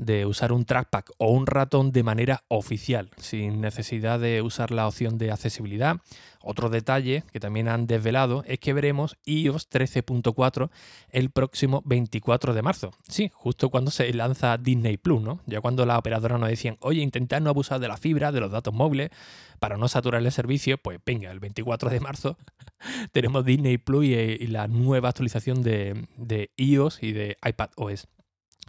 de 0.00 0.24
usar 0.24 0.52
un 0.52 0.64
trackpad 0.64 1.04
o 1.18 1.30
un 1.30 1.46
ratón 1.46 1.92
de 1.92 2.02
manera 2.02 2.42
oficial, 2.48 3.10
sin 3.18 3.60
necesidad 3.60 4.18
de 4.18 4.40
usar 4.40 4.70
la 4.70 4.88
opción 4.88 5.18
de 5.18 5.30
accesibilidad. 5.30 5.98
Otro 6.42 6.70
detalle 6.70 7.22
que 7.32 7.38
también 7.38 7.68
han 7.68 7.86
desvelado 7.86 8.42
es 8.46 8.58
que 8.60 8.72
veremos 8.72 9.18
iOS 9.26 9.68
13.4 9.68 10.70
el 11.10 11.28
próximo 11.28 11.82
24 11.84 12.54
de 12.54 12.62
marzo. 12.62 12.92
Sí, 13.08 13.30
justo 13.34 13.68
cuando 13.68 13.90
se 13.90 14.10
lanza 14.14 14.56
Disney 14.56 14.96
Plus, 14.96 15.20
¿no? 15.20 15.40
Ya 15.44 15.60
cuando 15.60 15.84
la 15.84 15.98
operadora 15.98 16.38
nos 16.38 16.48
decían, 16.48 16.78
oye, 16.80 17.02
intentad 17.02 17.42
no 17.42 17.50
abusar 17.50 17.78
de 17.78 17.88
la 17.88 17.98
fibra, 17.98 18.32
de 18.32 18.40
los 18.40 18.50
datos 18.50 18.72
móviles, 18.72 19.10
para 19.58 19.76
no 19.76 19.86
saturar 19.86 20.22
el 20.22 20.32
servicio, 20.32 20.78
pues 20.78 20.98
venga, 21.04 21.30
el 21.30 21.40
24 21.40 21.90
de 21.90 22.00
marzo 22.00 22.38
tenemos 23.12 23.44
Disney 23.44 23.76
Plus 23.76 24.06
y, 24.06 24.46
la 24.46 24.66
nueva 24.66 25.10
actualización 25.10 25.62
de, 25.62 26.06
de 26.16 26.50
iOS 26.56 27.02
y 27.02 27.12
de 27.12 27.36
iPad 27.44 27.68
OS. 27.76 28.08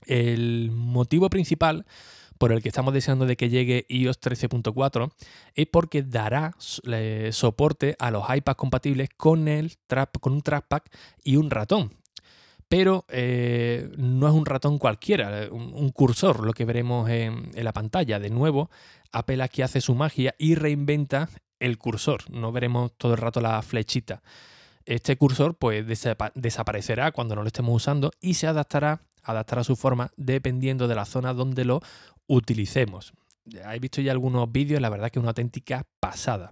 El 0.05 0.71
motivo 0.71 1.29
principal 1.29 1.85
por 2.41 2.51
el 2.51 2.63
que 2.63 2.69
estamos 2.69 2.91
deseando 2.91 3.27
de 3.27 3.37
que 3.37 3.49
llegue 3.49 3.85
iOS 3.87 4.19
13.4 4.19 5.11
es 5.53 5.67
porque 5.67 6.01
dará 6.01 6.55
soporte 7.31 7.95
a 7.99 8.09
los 8.09 8.23
iPads 8.27 8.57
compatibles 8.57 9.09
con, 9.15 9.47
el 9.47 9.77
con 10.19 10.33
un 10.33 10.41
trackpad 10.41 10.81
y 11.23 11.35
un 11.35 11.51
ratón. 11.51 11.93
Pero 12.67 13.05
eh, 13.09 13.91
no 13.95 14.27
es 14.27 14.33
un 14.33 14.47
ratón 14.47 14.79
cualquiera, 14.79 15.49
un, 15.51 15.89
cursor, 15.89 16.43
lo 16.43 16.53
que 16.53 16.65
veremos 16.65 17.09
en, 17.11 17.51
la 17.53 17.73
pantalla. 17.73 18.17
De 18.17 18.31
nuevo, 18.31 18.71
Apple 19.11 19.43
aquí 19.43 19.61
hace 19.61 19.79
su 19.79 19.93
magia 19.93 20.33
y 20.39 20.55
reinventa 20.55 21.29
el 21.59 21.77
cursor. 21.77 22.27
No 22.31 22.51
veremos 22.51 22.91
todo 22.97 23.11
el 23.11 23.19
rato 23.19 23.39
la 23.39 23.61
flechita. 23.61 24.23
Este 24.85 25.15
cursor 25.15 25.55
pues 25.55 25.85
desaparecerá 26.33 27.11
cuando 27.11 27.35
no 27.35 27.41
lo 27.41 27.47
estemos 27.47 27.75
usando 27.75 28.13
y 28.19 28.33
se 28.33 28.47
adaptará 28.47 29.01
adaptará 29.23 29.63
su 29.63 29.75
forma 29.75 30.11
dependiendo 30.17 30.87
de 30.87 30.95
la 30.95 31.05
zona 31.05 31.33
donde 31.33 31.65
lo 31.65 31.81
utilicemos. 32.27 33.13
He 33.45 33.79
visto 33.79 34.01
ya 34.01 34.11
algunos 34.11 34.51
vídeos, 34.51 34.81
la 34.81 34.89
verdad 34.89 35.09
que 35.09 35.19
es 35.19 35.21
una 35.21 35.31
auténtica 35.31 35.85
pasada. 35.99 36.51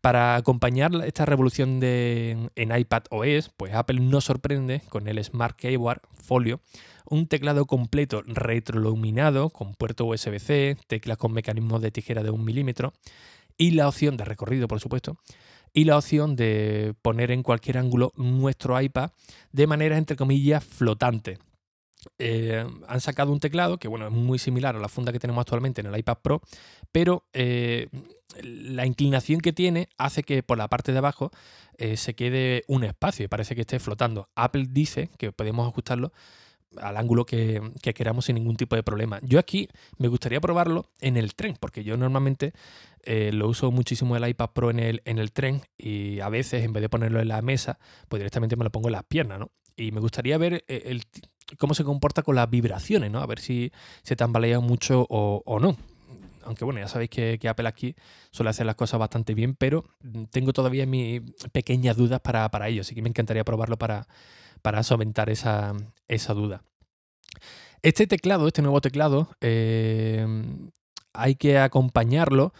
Para 0.00 0.36
acompañar 0.36 0.92
esta 1.04 1.26
revolución 1.26 1.80
en 1.82 2.50
iPad 2.56 3.02
OS, 3.10 3.50
pues 3.56 3.74
Apple 3.74 4.00
nos 4.00 4.24
sorprende 4.24 4.82
con 4.88 5.08
el 5.08 5.22
Smart 5.22 5.56
Keyboard 5.56 6.02
Folio, 6.14 6.60
un 7.04 7.26
teclado 7.26 7.66
completo 7.66 8.22
retroiluminado 8.24 9.50
con 9.50 9.74
puerto 9.74 10.04
USB-C, 10.04 10.76
teclas 10.86 11.18
con 11.18 11.32
mecanismos 11.32 11.82
de 11.82 11.90
tijera 11.90 12.22
de 12.22 12.30
un 12.30 12.44
milímetro 12.44 12.92
y 13.56 13.72
la 13.72 13.88
opción 13.88 14.16
de 14.16 14.24
recorrido, 14.24 14.68
por 14.68 14.78
supuesto, 14.78 15.16
y 15.72 15.84
la 15.84 15.98
opción 15.98 16.36
de 16.36 16.94
poner 17.02 17.32
en 17.32 17.42
cualquier 17.42 17.78
ángulo 17.78 18.12
nuestro 18.16 18.80
iPad 18.80 19.10
de 19.52 19.66
manera, 19.66 19.98
entre 19.98 20.16
comillas, 20.16 20.64
flotante. 20.64 21.38
Eh, 22.18 22.64
han 22.86 23.00
sacado 23.00 23.32
un 23.32 23.40
teclado 23.40 23.78
que 23.78 23.88
bueno, 23.88 24.06
es 24.06 24.12
muy 24.12 24.38
similar 24.38 24.76
a 24.76 24.78
la 24.78 24.88
funda 24.88 25.12
que 25.12 25.18
tenemos 25.18 25.42
actualmente 25.42 25.80
en 25.80 25.86
el 25.86 25.98
iPad 25.98 26.18
Pro, 26.22 26.42
pero 26.92 27.24
eh, 27.32 27.88
la 28.42 28.86
inclinación 28.86 29.40
que 29.40 29.52
tiene 29.52 29.88
hace 29.98 30.22
que 30.22 30.42
por 30.42 30.58
la 30.58 30.68
parte 30.68 30.92
de 30.92 30.98
abajo 30.98 31.30
eh, 31.76 31.96
se 31.96 32.14
quede 32.14 32.64
un 32.66 32.84
espacio 32.84 33.24
y 33.24 33.28
parece 33.28 33.54
que 33.54 33.62
esté 33.62 33.78
flotando. 33.78 34.28
Apple 34.34 34.66
dice 34.68 35.10
que 35.18 35.32
podemos 35.32 35.66
ajustarlo 35.66 36.12
al 36.76 36.96
ángulo 36.98 37.24
que, 37.24 37.62
queramos 37.94 38.26
sin 38.26 38.34
ningún 38.34 38.56
tipo 38.56 38.76
de 38.76 38.82
problema. 38.82 39.20
Yo 39.22 39.38
aquí 39.38 39.68
me 39.96 40.08
gustaría 40.08 40.40
probarlo 40.40 40.90
en 41.00 41.16
el 41.16 41.34
tren, 41.34 41.56
porque 41.58 41.82
yo 41.82 41.96
normalmente 41.96 42.52
lo 43.32 43.48
uso 43.48 43.70
muchísimo 43.70 44.16
el 44.16 44.28
iPad 44.28 44.50
Pro 44.52 44.70
en 44.70 44.78
el, 44.78 45.00
en 45.06 45.18
el 45.18 45.32
tren 45.32 45.62
y 45.78 46.20
a 46.20 46.28
veces 46.28 46.62
en 46.62 46.74
vez 46.74 46.82
de 46.82 46.90
ponerlo 46.90 47.20
en 47.20 47.28
la 47.28 47.40
mesa, 47.40 47.78
pues 48.08 48.20
directamente 48.20 48.54
me 48.56 48.64
lo 48.64 48.70
pongo 48.70 48.88
en 48.88 48.92
las 48.92 49.04
piernas, 49.04 49.38
¿no? 49.38 49.50
Y 49.78 49.92
me 49.92 50.00
gustaría 50.00 50.36
ver 50.36 50.64
el, 50.68 51.04
cómo 51.56 51.74
se 51.74 51.84
comporta 51.84 52.22
con 52.22 52.34
las 52.34 52.50
vibraciones, 52.50 53.10
¿no? 53.10 53.20
A 53.20 53.26
ver 53.26 53.40
si 53.40 53.72
se 54.02 54.16
tambalea 54.16 54.60
mucho 54.60 55.06
o, 55.08 55.58
no. 55.60 55.76
Aunque 56.44 56.64
bueno, 56.64 56.80
ya 56.80 56.88
sabéis 56.88 57.10
que, 57.10 57.48
Apple 57.48 57.68
aquí 57.68 57.94
suele 58.30 58.50
hacer 58.50 58.66
las 58.66 58.74
cosas 58.74 59.00
bastante 59.00 59.34
bien, 59.34 59.54
pero 59.54 59.84
tengo 60.30 60.52
todavía 60.52 60.86
mis 60.86 61.22
pequeñas 61.52 61.96
dudas 61.96 62.20
para, 62.20 62.68
ello, 62.68 62.82
así 62.82 62.94
que 62.94 63.02
me 63.02 63.08
encantaría 63.08 63.44
probarlo 63.44 63.76
para, 63.76 64.06
para 64.62 64.82
solventar 64.82 65.30
esa, 65.30 65.74
duda. 66.34 66.62
Este 67.82 68.06
teclado, 68.06 68.46
este 68.46 68.62
nuevo 68.62 68.80
teclado, 68.80 69.28
eh, 69.40 70.26
hay 71.12 71.36
que 71.36 71.58
acompañarlo 71.58 72.52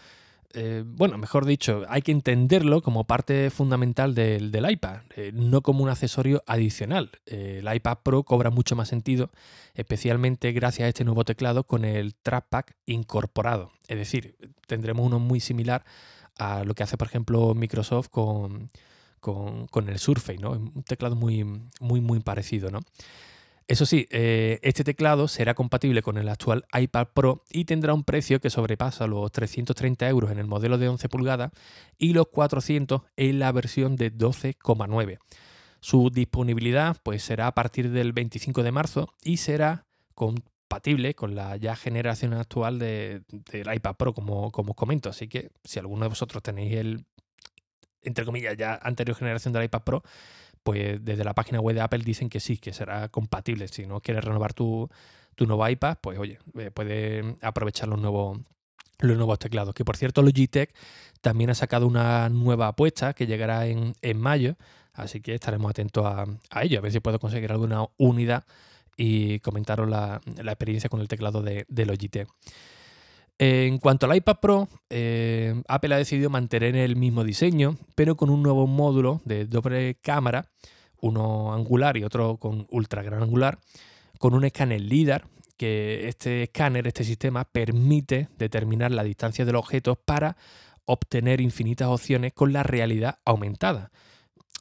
eh, 0.53 0.83
bueno, 0.83 1.17
mejor 1.19 1.45
dicho, 1.45 1.83
hay 1.89 2.01
que 2.01 2.11
entenderlo 2.11 2.81
como 2.81 3.03
parte 3.03 3.51
fundamental 3.51 4.15
del, 4.15 4.51
iPad, 4.69 5.01
eh, 5.15 5.31
no 5.33 5.61
como 5.61 5.83
un 5.83 5.89
accesorio 5.89 6.43
adicional. 6.47 7.11
Eh, 7.27 7.61
el 7.63 7.75
iPad 7.75 7.99
Pro 8.03 8.23
cobra 8.23 8.49
mucho 8.49 8.75
más 8.75 8.87
sentido, 8.87 9.29
especialmente 9.75 10.51
gracias 10.51 10.85
a 10.85 10.89
este 10.89 11.03
nuevo 11.03 11.23
teclado 11.23 11.65
con 11.65 11.85
el 11.85 12.15
trackpad 12.15 12.65
incorporado. 12.87 13.71
Es 13.87 13.97
decir, 13.97 14.37
tendremos 14.65 15.05
uno 15.05 15.19
muy 15.19 15.39
similar 15.39 15.85
a 16.39 16.63
lo 16.63 16.73
que 16.73 16.83
hace, 16.83 16.97
por 16.97 17.07
ejemplo, 17.07 17.53
Microsoft 17.53 18.09
con, 18.09 18.71
con, 19.19 19.89
el 19.89 19.99
Surface, 19.99 20.39
¿no? 20.39 20.51
Un 20.51 20.83
teclado 20.83 21.15
muy, 21.15 21.43
muy, 21.79 22.01
muy 22.01 22.21
parecido, 22.21 22.71
¿no? 22.71 22.79
Eso 23.69 23.85
sí, 23.85 24.07
eh, 24.09 24.57
este 24.63 24.83
teclado 24.83 25.27
será 25.27 25.53
compatible 25.53 26.01
con 26.01 26.17
el 26.17 26.27
actual 26.27 26.65
iPad 26.73 27.09
Pro 27.13 27.43
y 27.51 27.65
tendrá 27.65 27.93
un 27.93 28.03
precio 28.03 28.41
que 28.41 28.49
sobrepasa 28.49 29.05
los 29.05 29.31
330 29.31 30.09
euros 30.09 30.31
en 30.31 30.39
el 30.39 30.47
modelo 30.47 30.79
de 30.79 30.89
11 30.89 31.07
pulgadas 31.07 31.51
y 31.95 32.13
los 32.13 32.29
400 32.29 33.03
en 33.15 33.37
la 33.37 33.51
versión 33.51 33.95
de 33.95 34.11
12,9. 34.11 35.19
Su 35.81 36.09
disponibilidad 36.09 36.97
pues, 37.03 37.21
será 37.21 37.45
a 37.45 37.53
partir 37.53 37.91
del 37.91 38.11
25 38.11 38.63
de 38.63 38.71
marzo 38.71 39.13
y 39.23 39.37
será 39.37 39.85
compatible 40.15 41.13
con 41.13 41.35
la 41.35 41.55
ya 41.57 41.75
generación 41.75 42.33
actual 42.33 42.79
del 42.79 43.23
iPad 43.71 43.95
Pro, 43.97 44.15
como, 44.15 44.49
como 44.49 44.71
os 44.71 44.77
comento. 44.77 45.09
Así 45.09 45.27
que 45.27 45.51
si 45.63 45.77
alguno 45.77 46.05
de 46.05 46.09
vosotros 46.09 46.41
tenéis 46.41 46.73
el, 46.73 47.05
entre 48.01 48.25
comillas, 48.25 48.57
ya 48.57 48.79
anterior 48.81 49.15
generación 49.15 49.53
del 49.53 49.65
iPad 49.65 49.83
Pro, 49.83 50.03
pues 50.63 51.03
desde 51.03 51.23
la 51.23 51.33
página 51.33 51.59
web 51.59 51.75
de 51.75 51.81
Apple 51.81 51.99
dicen 51.99 52.29
que 52.29 52.39
sí, 52.39 52.57
que 52.57 52.73
será 52.73 53.09
compatible. 53.09 53.67
Si 53.67 53.85
no 53.85 54.01
quieres 54.01 54.23
renovar 54.23 54.53
tu, 54.53 54.89
nuevo 55.39 55.67
iPad, 55.67 55.97
pues 56.01 56.19
oye, 56.19 56.39
eh, 56.57 56.69
puedes 56.71 57.23
aprovechar 57.41 57.87
los 57.87 57.99
nuevos, 57.99 58.39
los 58.99 59.17
nuevos 59.17 59.39
teclados. 59.39 59.73
Que 59.73 59.85
por 59.85 59.97
cierto, 59.97 60.21
Logitech 60.21 60.73
también 61.21 61.49
ha 61.49 61.55
sacado 61.55 61.87
una 61.87 62.29
nueva 62.29 62.67
apuesta 62.67 63.13
que 63.13 63.25
llegará 63.27 63.65
en, 63.67 63.95
mayo, 64.15 64.55
así 64.93 65.21
que 65.21 65.35
estaremos 65.35 65.69
atentos 65.69 66.05
a, 66.05 66.25
ello, 66.61 66.79
a 66.79 66.81
ver 66.81 66.91
si 66.91 66.99
puedo 66.99 67.19
conseguir 67.19 67.51
alguna 67.51 67.85
unidad 67.97 68.43
y 68.97 69.39
comentaros 69.39 69.89
la, 69.89 70.21
experiencia 70.35 70.89
con 70.89 70.99
el 70.99 71.07
teclado 71.07 71.41
de 71.41 71.85
Logitech. 71.85 72.27
En 73.41 73.77
cuanto 73.77 74.05
al 74.05 74.17
iPad 74.17 74.35
Pro, 74.41 74.67
eh, 74.89 75.63
Apple 75.69 75.95
ha 75.95 75.97
decidido 75.97 76.29
mantener 76.29 76.75
el 76.75 76.97
mismo 76.97 77.23
diseño, 77.23 77.77
pero 77.95 78.17
con 78.17 78.29
un 78.29 78.43
nuevo 78.43 78.67
módulo 78.67 79.21
de 79.23 79.45
doble 79.45 79.95
cámara, 79.95 80.49
uno 80.99 81.53
angular 81.53 81.95
y 81.95 82.03
otro 82.03 82.35
con 82.35 82.67
ultra 82.69 83.01
gran 83.01 83.23
angular, 83.23 83.59
con 84.17 84.33
un 84.33 84.43
escáner 84.43 84.81
LIDAR, 84.81 85.25
que 85.55 86.09
este 86.09 86.43
escáner, 86.43 86.85
este 86.85 87.05
sistema, 87.05 87.45
permite 87.45 88.27
determinar 88.37 88.91
la 88.91 89.05
distancia 89.05 89.45
del 89.45 89.55
objeto 89.55 89.95
para 89.95 90.35
obtener 90.83 91.39
infinitas 91.39 91.87
opciones 91.87 92.33
con 92.33 92.51
la 92.51 92.63
realidad 92.63 93.19
aumentada 93.23 93.89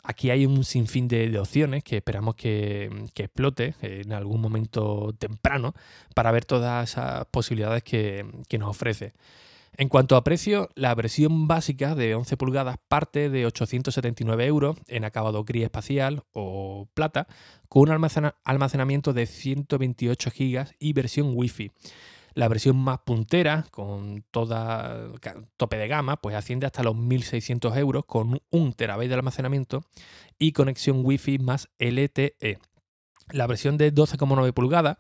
aquí 0.03 0.31
hay 0.31 0.47
un 0.47 0.65
sinfín 0.65 1.09
de, 1.09 1.39
opciones 1.39 1.85
que 1.85 1.97
esperamos 1.97 2.35
que, 2.35 2.91
explote 3.15 3.75
en 3.83 4.13
algún 4.13 4.41
momento 4.41 5.15
temprano 5.19 5.75
para 6.15 6.33
ver 6.33 6.45
todas 6.45 6.91
esas 6.91 7.27
posibilidades 7.27 7.83
que, 7.83 8.25
nos 8.59 8.69
ofrece. 8.69 9.13
En 9.77 9.89
cuanto 9.89 10.17
a 10.17 10.25
precio, 10.25 10.71
la 10.75 10.95
versión 10.95 11.47
básica 11.47 11.95
de 11.95 12.15
11 12.15 12.37
pulgadas 12.37 12.79
parte 12.89 13.31
de 13.31 13.47
879 13.47 14.47
euros 14.47 14.77
en 14.89 15.05
acabado 15.05 15.45
gris 15.45 15.65
espacial 15.65 16.25
o 16.33 16.89
plata, 16.95 17.29
con 17.69 17.83
un 17.83 18.33
almacenamiento 18.45 19.13
de 19.13 19.27
128 19.27 20.31
GB 20.37 20.67
y 20.81 20.93
versión 20.95 21.33
Wi-Fi. 21.35 21.71
La 22.35 22.49
versión 22.49 22.77
más 22.77 23.01
puntera, 23.01 23.67
con 23.71 24.25
toda 24.31 25.13
tope 25.57 25.77
de 25.77 25.89
gama, 25.89 26.17
pues 26.17 26.37
asciende 26.37 26.67
hasta 26.67 26.83
los 26.83 26.95
1.600 26.95 27.77
euros 27.77 28.05
con 28.07 28.41
un 28.51 28.73
terabyte 28.73 29.09
de 29.09 29.15
almacenamiento 29.15 29.85
y 30.39 30.53
conexión 30.53 31.01
Wi-Fi 31.05 31.39
más 31.39 31.69
LTE. 31.79 32.59
La 33.31 33.47
versión 33.47 33.77
de 33.77 33.93
12,9 33.93 34.53
pulgadas, 34.53 34.97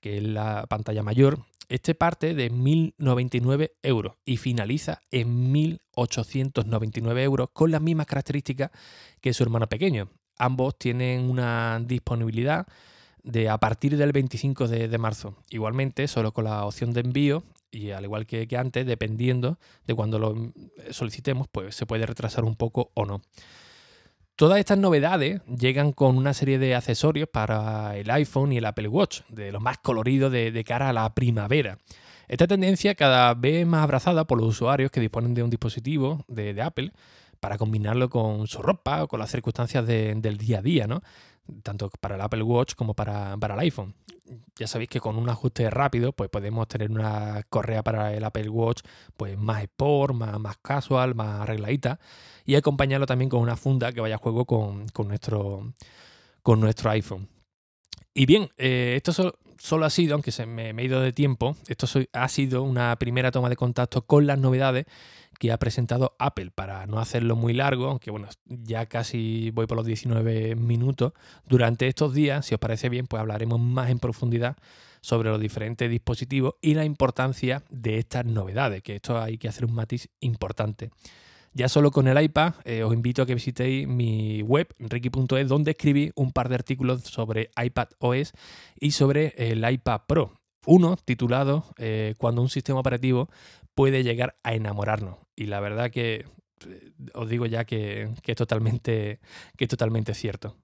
que 0.00 0.18
es 0.18 0.22
la 0.22 0.66
pantalla 0.66 1.02
mayor, 1.02 1.44
este 1.68 1.94
parte 1.94 2.34
de 2.34 2.50
1.099 2.50 3.72
euros 3.82 4.14
y 4.24 4.36
finaliza 4.36 5.00
en 5.10 5.52
1.899 5.52 7.18
euros 7.20 7.48
con 7.52 7.70
las 7.70 7.82
mismas 7.82 8.06
características 8.06 8.70
que 9.20 9.34
su 9.34 9.42
hermano 9.42 9.68
pequeño. 9.68 10.08
Ambos 10.38 10.78
tienen 10.78 11.28
una 11.28 11.80
disponibilidad 11.84 12.66
de 13.26 13.48
a 13.48 13.58
partir 13.58 13.96
del 13.96 14.12
25 14.12 14.68
de, 14.68 14.98
marzo. 14.98 15.34
Igualmente, 15.50 16.06
solo 16.06 16.32
con 16.32 16.44
la 16.44 16.64
opción 16.64 16.92
de 16.92 17.00
envío 17.00 17.42
y 17.72 17.90
al 17.90 18.04
igual 18.04 18.24
que, 18.24 18.46
antes, 18.56 18.86
dependiendo 18.86 19.58
de 19.84 19.94
cuando 19.94 20.18
lo 20.18 20.52
solicitemos, 20.90 21.48
pues 21.50 21.74
se 21.74 21.86
puede 21.86 22.06
retrasar 22.06 22.44
un 22.44 22.54
poco 22.54 22.92
o 22.94 23.04
no. 23.04 23.20
Todas 24.36 24.60
estas 24.60 24.78
novedades 24.78 25.42
llegan 25.46 25.92
con 25.92 26.16
una 26.16 26.34
serie 26.34 26.58
de 26.58 26.76
accesorios 26.76 27.28
para 27.28 27.96
el 27.96 28.10
iPhone 28.10 28.52
y 28.52 28.58
el 28.58 28.64
Apple 28.64 28.88
Watch, 28.88 29.22
de 29.28 29.50
los 29.50 29.60
más 29.60 29.78
coloridos 29.78 30.30
de, 30.30 30.64
cara 30.64 30.90
a 30.90 30.92
la 30.92 31.12
primavera. 31.14 31.78
Esta 32.28 32.46
tendencia 32.46 32.94
cada 32.94 33.34
vez 33.34 33.66
más 33.66 33.82
abrazada 33.82 34.24
por 34.26 34.38
los 34.38 34.48
usuarios 34.48 34.90
que 34.90 35.00
disponen 35.00 35.34
de 35.34 35.42
un 35.42 35.50
dispositivo 35.50 36.24
de, 36.28 36.54
de 36.54 36.62
Apple 36.62 36.92
para 37.40 37.58
combinarlo 37.58 38.08
con 38.08 38.46
su 38.46 38.62
ropa 38.62 39.02
o 39.02 39.08
con 39.08 39.18
las 39.18 39.30
circunstancias 39.30 39.86
del 39.86 40.36
día 40.36 40.58
a 40.58 40.62
día, 40.62 40.86
¿no? 40.86 41.02
Tanto 41.62 41.90
para 42.00 42.16
el 42.16 42.20
Apple 42.20 42.42
Watch 42.42 42.74
como 42.74 42.94
para, 42.94 43.34
el 43.34 43.58
iPhone. 43.60 43.94
Ya 44.56 44.66
sabéis 44.66 44.90
que 44.90 45.00
con 45.00 45.16
un 45.16 45.28
ajuste 45.28 45.70
rápido 45.70 46.12
pues 46.12 46.28
podemos 46.30 46.66
tener 46.66 46.90
una 46.90 47.42
correa 47.48 47.82
para 47.82 48.12
el 48.14 48.24
Apple 48.24 48.48
Watch 48.48 48.82
pues 49.16 49.38
más 49.38 49.62
sport, 49.62 50.14
más, 50.14 50.38
más 50.40 50.56
casual, 50.58 51.14
más 51.14 51.42
arregladita 51.42 52.00
y 52.44 52.54
acompañarlo 52.54 53.06
también 53.06 53.28
con 53.28 53.40
una 53.40 53.56
funda 53.56 53.92
que 53.92 54.00
vaya 54.00 54.16
a 54.16 54.18
juego 54.18 54.44
con, 54.44 54.86
nuestro, 55.06 55.72
con 56.42 56.60
nuestro 56.60 56.90
iPhone. 56.90 57.28
Y 58.14 58.26
bien, 58.26 58.48
eh, 58.56 58.94
esto 58.96 59.38
solo, 59.58 59.86
ha 59.86 59.90
sido, 59.90 60.14
aunque 60.14 60.32
se 60.32 60.46
me, 60.46 60.72
me, 60.72 60.82
he 60.82 60.84
ido 60.86 61.00
de 61.00 61.12
tiempo, 61.12 61.56
esto 61.68 61.86
ha 62.12 62.28
sido 62.28 62.62
una 62.62 62.96
primera 62.96 63.30
toma 63.30 63.48
de 63.48 63.56
contacto 63.56 64.02
con 64.02 64.26
las 64.26 64.38
novedades 64.38 64.86
que 65.38 65.52
ha 65.52 65.58
presentado 65.58 66.16
Apple 66.18 66.50
para 66.54 66.86
no 66.86 66.98
hacerlo 66.98 67.36
muy 67.36 67.52
largo, 67.52 67.86
aunque 67.88 68.10
bueno, 68.10 68.28
ya 68.46 68.86
casi 68.86 69.50
voy 69.50 69.66
por 69.66 69.76
los 69.76 69.86
19 69.86 70.56
minutos. 70.56 71.12
Durante 71.46 71.86
estos 71.88 72.14
días, 72.14 72.46
si 72.46 72.54
os 72.54 72.60
parece 72.60 72.88
bien, 72.88 73.06
pues 73.06 73.20
hablaremos 73.20 73.60
más 73.60 73.90
en 73.90 73.98
profundidad 73.98 74.56
sobre 75.00 75.30
los 75.30 75.40
diferentes 75.40 75.88
dispositivos 75.88 76.54
y 76.60 76.74
la 76.74 76.84
importancia 76.84 77.62
de 77.70 77.98
estas 77.98 78.24
novedades, 78.24 78.82
que 78.82 78.96
esto 78.96 79.20
hay 79.20 79.38
que 79.38 79.48
hacer 79.48 79.64
un 79.64 79.74
matiz 79.74 80.08
importante. 80.20 80.90
Ya 81.56 81.70
solo 81.70 81.90
con 81.90 82.06
el 82.06 82.22
iPad, 82.22 82.52
eh, 82.66 82.82
os 82.82 82.92
invito 82.92 83.22
a 83.22 83.26
que 83.26 83.32
visitéis 83.32 83.88
mi 83.88 84.42
web, 84.42 84.68
ricky.es, 84.78 85.48
donde 85.48 85.70
escribí 85.70 86.12
un 86.14 86.30
par 86.30 86.50
de 86.50 86.54
artículos 86.54 87.00
sobre 87.04 87.48
iPad 87.56 87.88
OS 87.98 88.34
y 88.78 88.90
sobre 88.90 89.32
el 89.38 89.66
iPad 89.66 90.02
Pro. 90.06 90.34
Uno 90.66 90.98
titulado 91.02 91.64
eh, 91.78 92.14
Cuando 92.18 92.42
un 92.42 92.50
sistema 92.50 92.80
operativo 92.80 93.30
puede 93.74 94.02
llegar 94.02 94.36
a 94.42 94.52
enamorarnos. 94.52 95.16
Y 95.34 95.46
la 95.46 95.60
verdad 95.60 95.90
que 95.90 96.26
eh, 96.66 96.92
os 97.14 97.26
digo 97.26 97.46
ya 97.46 97.64
que, 97.64 98.10
es 98.22 98.36
totalmente, 98.36 99.20
que 99.56 99.64
es 99.64 99.70
totalmente 99.70 100.12
cierto. 100.12 100.58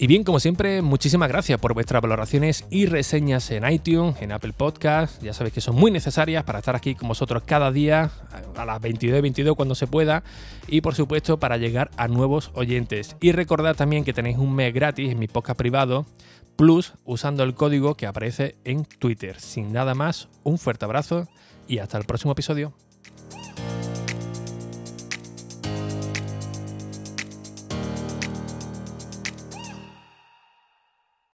Y 0.00 0.06
bien, 0.06 0.22
como 0.22 0.38
siempre, 0.38 0.80
muchísimas 0.80 1.28
gracias 1.28 1.58
por 1.58 1.74
vuestras 1.74 2.00
valoraciones 2.00 2.64
y 2.70 2.86
reseñas 2.86 3.50
en 3.50 3.68
iTunes, 3.68 4.14
en 4.22 4.30
Apple 4.30 4.52
Podcast. 4.52 5.20
Ya 5.20 5.32
sabéis 5.32 5.54
que 5.54 5.60
son 5.60 5.74
muy 5.74 5.90
necesarias 5.90 6.44
para 6.44 6.60
estar 6.60 6.76
aquí 6.76 6.94
con 6.94 7.08
vosotros 7.08 7.42
cada 7.44 7.72
día, 7.72 8.12
a 8.56 8.64
las 8.64 8.80
22 8.80 9.20
22 9.20 9.56
cuando 9.56 9.74
se 9.74 9.88
pueda. 9.88 10.22
Y 10.68 10.82
por 10.82 10.94
supuesto, 10.94 11.40
para 11.40 11.56
llegar 11.56 11.90
a 11.96 12.06
nuevos 12.06 12.52
oyentes. 12.54 13.16
Y 13.20 13.32
recordad 13.32 13.74
también 13.74 14.04
que 14.04 14.12
tenéis 14.12 14.38
un 14.38 14.54
mes 14.54 14.72
gratis 14.72 15.10
en 15.10 15.18
mi 15.18 15.26
podcast 15.26 15.58
privado 15.58 16.06
Plus 16.54 16.94
usando 17.04 17.42
el 17.42 17.54
código 17.54 17.96
que 17.96 18.06
aparece 18.06 18.54
en 18.64 18.84
Twitter. 18.84 19.40
Sin 19.40 19.72
nada 19.72 19.96
más, 19.96 20.28
un 20.44 20.58
fuerte 20.58 20.84
abrazo 20.84 21.26
y 21.66 21.78
hasta 21.78 21.98
el 21.98 22.04
próximo 22.04 22.32
episodio. 22.32 22.72